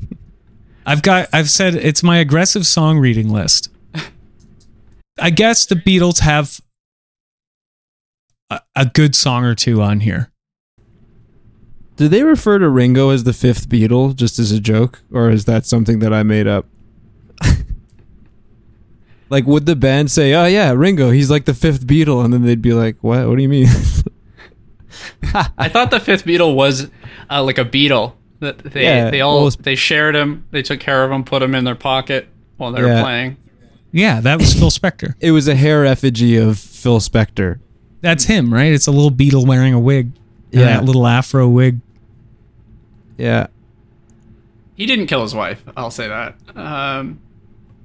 [0.86, 3.70] I've got I've said it's my aggressive song reading list.
[5.20, 6.60] I guess the Beatles have
[8.50, 10.32] a, a good song or two on here.
[11.96, 15.44] Do they refer to Ringo as the fifth Beatle just as a joke, or is
[15.44, 16.66] that something that I made up?
[19.30, 22.42] like, would the band say, "Oh yeah, Ringo, he's like the fifth Beatle," and then
[22.42, 23.28] they'd be like, "What?
[23.28, 23.68] What do you mean?"
[25.56, 26.88] I thought the fifth Beatle was
[27.30, 30.46] uh, like a beetle that they Yeah, they all well, they shared him.
[30.50, 33.36] They took care of him, put him in their pocket while they were playing.
[33.92, 35.14] Yeah, that was Phil Spector.
[35.20, 37.60] it was a hair effigy of Phil Spector.
[38.00, 38.72] That's him, right?
[38.72, 40.12] It's a little beetle wearing a wig.
[40.54, 40.76] And Yeah.
[40.78, 41.80] that little afro wig.
[43.18, 43.46] Yeah,
[44.74, 45.62] He didn't kill his wife.
[45.76, 46.34] I'll say that.
[46.56, 47.20] Um,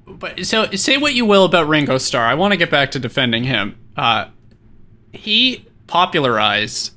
[0.07, 2.25] but so say what you will about Ringo Starr.
[2.25, 3.75] I want to get back to defending him.
[3.95, 4.25] Uh,
[5.11, 6.93] he popularized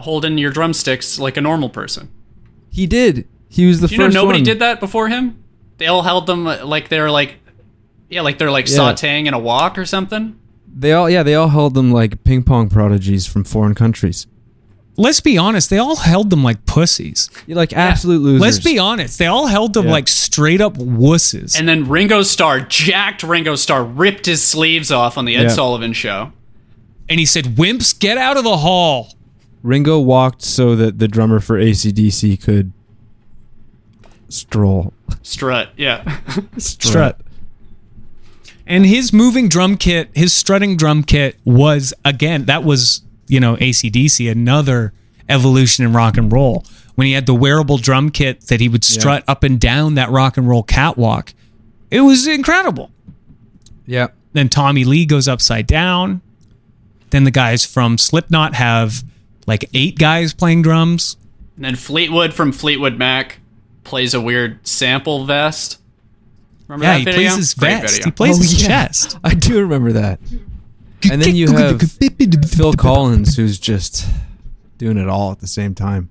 [0.00, 2.08] holding your drumsticks like a normal person.
[2.70, 3.26] he did.
[3.48, 4.44] He was the Do you know nobody one.
[4.44, 5.42] did that before him?
[5.78, 7.36] They all held them uh, like they're like,
[8.10, 8.76] yeah, like they're like Yeah.
[8.78, 10.38] sautéing in a wok or something.
[10.72, 14.26] They all, yeah, they all held them like ping pong prodigies from foreign countries.
[15.00, 17.30] Let's be honest, they all held them like pussies.
[17.46, 18.40] You're like absolute losers.
[18.40, 19.92] Let's be honest, they all held them Yeah.
[19.92, 21.56] like straight up wusses.
[21.58, 25.48] And then Ringo Starr, jacked Ringo Starr, ripped his sleeves off on the Ed Yeah.
[25.50, 26.32] Sullivan Show.
[27.08, 29.14] and he said, Wimps, get out of the hall.
[29.62, 32.72] Ringo walked so that the drummer for ACDC could
[34.28, 34.92] stroll.
[35.22, 36.18] Strut, yeah.
[36.58, 37.20] Strut.
[38.66, 43.56] And his moving drum kit, his strutting drum kit was, again, that was, you know,
[43.56, 44.92] ACDC, another
[45.28, 46.64] evolution in rock and roll.
[46.94, 50.10] When he had the wearable drum kit that he would strut up and down that
[50.10, 51.32] rock and roll catwalk,
[51.90, 52.90] it was incredible.
[53.86, 54.08] Yeah.
[54.32, 56.20] Then Tommy Lee goes upside down.
[57.10, 59.04] Then the guys from Slipknot have
[59.46, 61.16] like eight guys playing drums.
[61.56, 63.38] And then Fleetwood from Fleetwood Mac
[63.84, 65.78] plays a weird sample vest.
[66.66, 67.20] Remember yeah, that he video?
[67.20, 67.94] plays his Great vest.
[67.94, 68.04] video.
[68.06, 68.68] He plays Oh, his yeah.
[68.68, 69.18] chest.
[69.24, 70.20] I do remember that.
[71.10, 71.80] And then you have
[72.50, 74.06] Phil Collins, who's just
[74.78, 76.10] doing it all at the same time.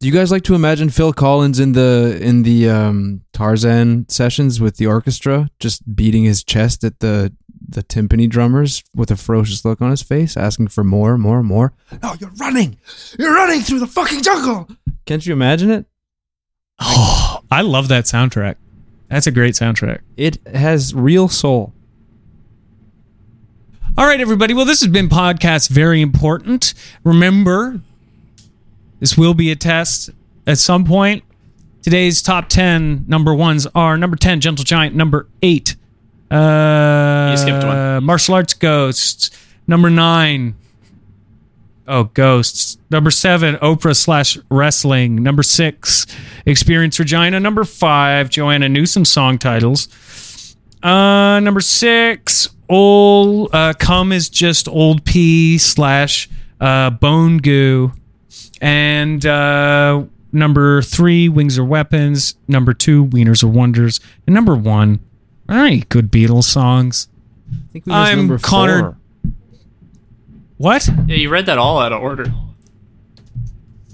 [0.00, 4.60] Do you guys like to imagine Phil Collins in the in the um, Tarzan sessions
[4.60, 7.32] with the orchestra, just beating his chest at the
[7.66, 11.72] the timpani drummers with a ferocious look on his face, asking for more, more, more?
[12.02, 12.76] No, you're running.
[13.18, 14.68] You're running through the fucking jungle.
[15.06, 15.86] Can't you imagine it?
[16.80, 18.56] Oh, I love that soundtrack.
[19.08, 20.00] That's a great soundtrack.
[20.16, 21.72] It has real soul.
[23.96, 24.54] All right, everybody.
[24.54, 26.74] Well, this has been podcast very important.
[27.04, 27.80] Remember,
[28.98, 30.10] this will be a test
[30.48, 31.22] at some point.
[31.80, 34.96] Today's top 10 number ones are number 10, Gentle Giant.
[34.96, 35.76] Number 8,
[36.28, 38.02] uh, You skipped one.
[38.02, 39.30] Martial Arts Ghosts.
[39.68, 40.56] Number 9,
[41.86, 42.78] oh, Ghosts.
[42.90, 45.22] Number 7, Oprah slash Wrestling.
[45.22, 46.06] Number 6,
[46.46, 47.38] Experience Regina.
[47.38, 49.86] Number 5, Joanna Newsom song titles.
[50.82, 56.28] Uh, number 6, Old, uh, Come is just Old P slash
[56.60, 57.92] uh, Bone Goo.
[58.60, 62.36] And uh, number three, Wings are Weapons.
[62.48, 64.00] Number two, Wieners are Wonders.
[64.26, 65.00] And number one,
[65.48, 67.08] all right, good Beatles songs.
[67.50, 68.80] I think we missed I'm number Connor.
[68.80, 68.96] four.
[70.56, 70.88] What?
[71.06, 72.32] Yeah, you read that all out of order.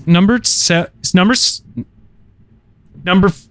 [0.07, 1.35] Number se- number
[3.05, 3.47] number f-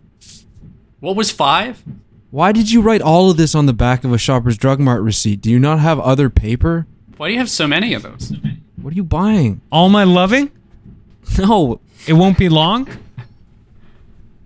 [0.99, 1.83] What was five?
[2.31, 5.01] Why did you write all of this on the back of a Shoppers Drug Mart
[5.01, 5.41] receipt?
[5.41, 6.85] Do you not have other paper?
[7.17, 8.33] Why do you have so many of those?
[8.81, 9.61] What are you buying?
[9.71, 10.51] All My Loving.
[11.37, 12.87] No, It won't be long.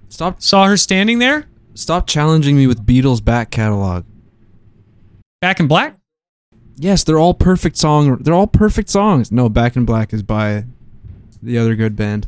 [0.09, 4.03] stop Saw her standing there, stop challenging me with Beatles back catalog.
[5.41, 5.97] back in black.
[6.75, 8.17] Yes, they're all perfect song.
[8.17, 9.31] They're all perfect songs.
[9.31, 10.65] No, Back in Black is by
[11.41, 12.25] the other good band.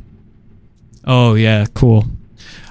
[1.04, 2.06] Oh yeah, cool.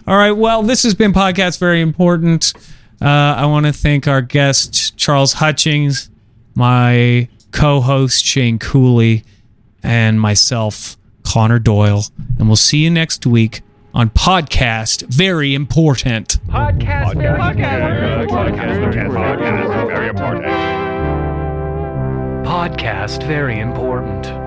[0.08, 2.54] All right, well, this has been podcast very important.
[3.02, 6.12] Uh, I want to thank our guest Charles Hutchings,
[6.54, 9.24] my co-host Shane Cooley,
[9.82, 12.04] and myself Connor Doyle,
[12.38, 13.62] and we'll see you next week
[13.96, 16.38] on podcast very important.
[16.50, 17.66] Podcast very important.
[18.30, 20.46] Podcast very important.
[22.46, 24.45] Podcast very important.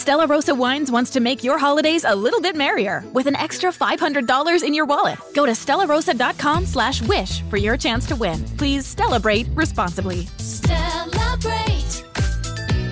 [0.00, 3.70] Stella Rosa Wines wants to make your holidays a little bit merrier with an extra
[3.70, 5.18] $500 in your wallet.
[5.34, 8.42] Go to stellarosa.com slash wish for your chance to win.
[8.56, 10.24] Please celebrate responsibly.
[10.38, 12.02] Celebrate.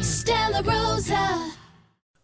[0.03, 1.58] Stella Rosa.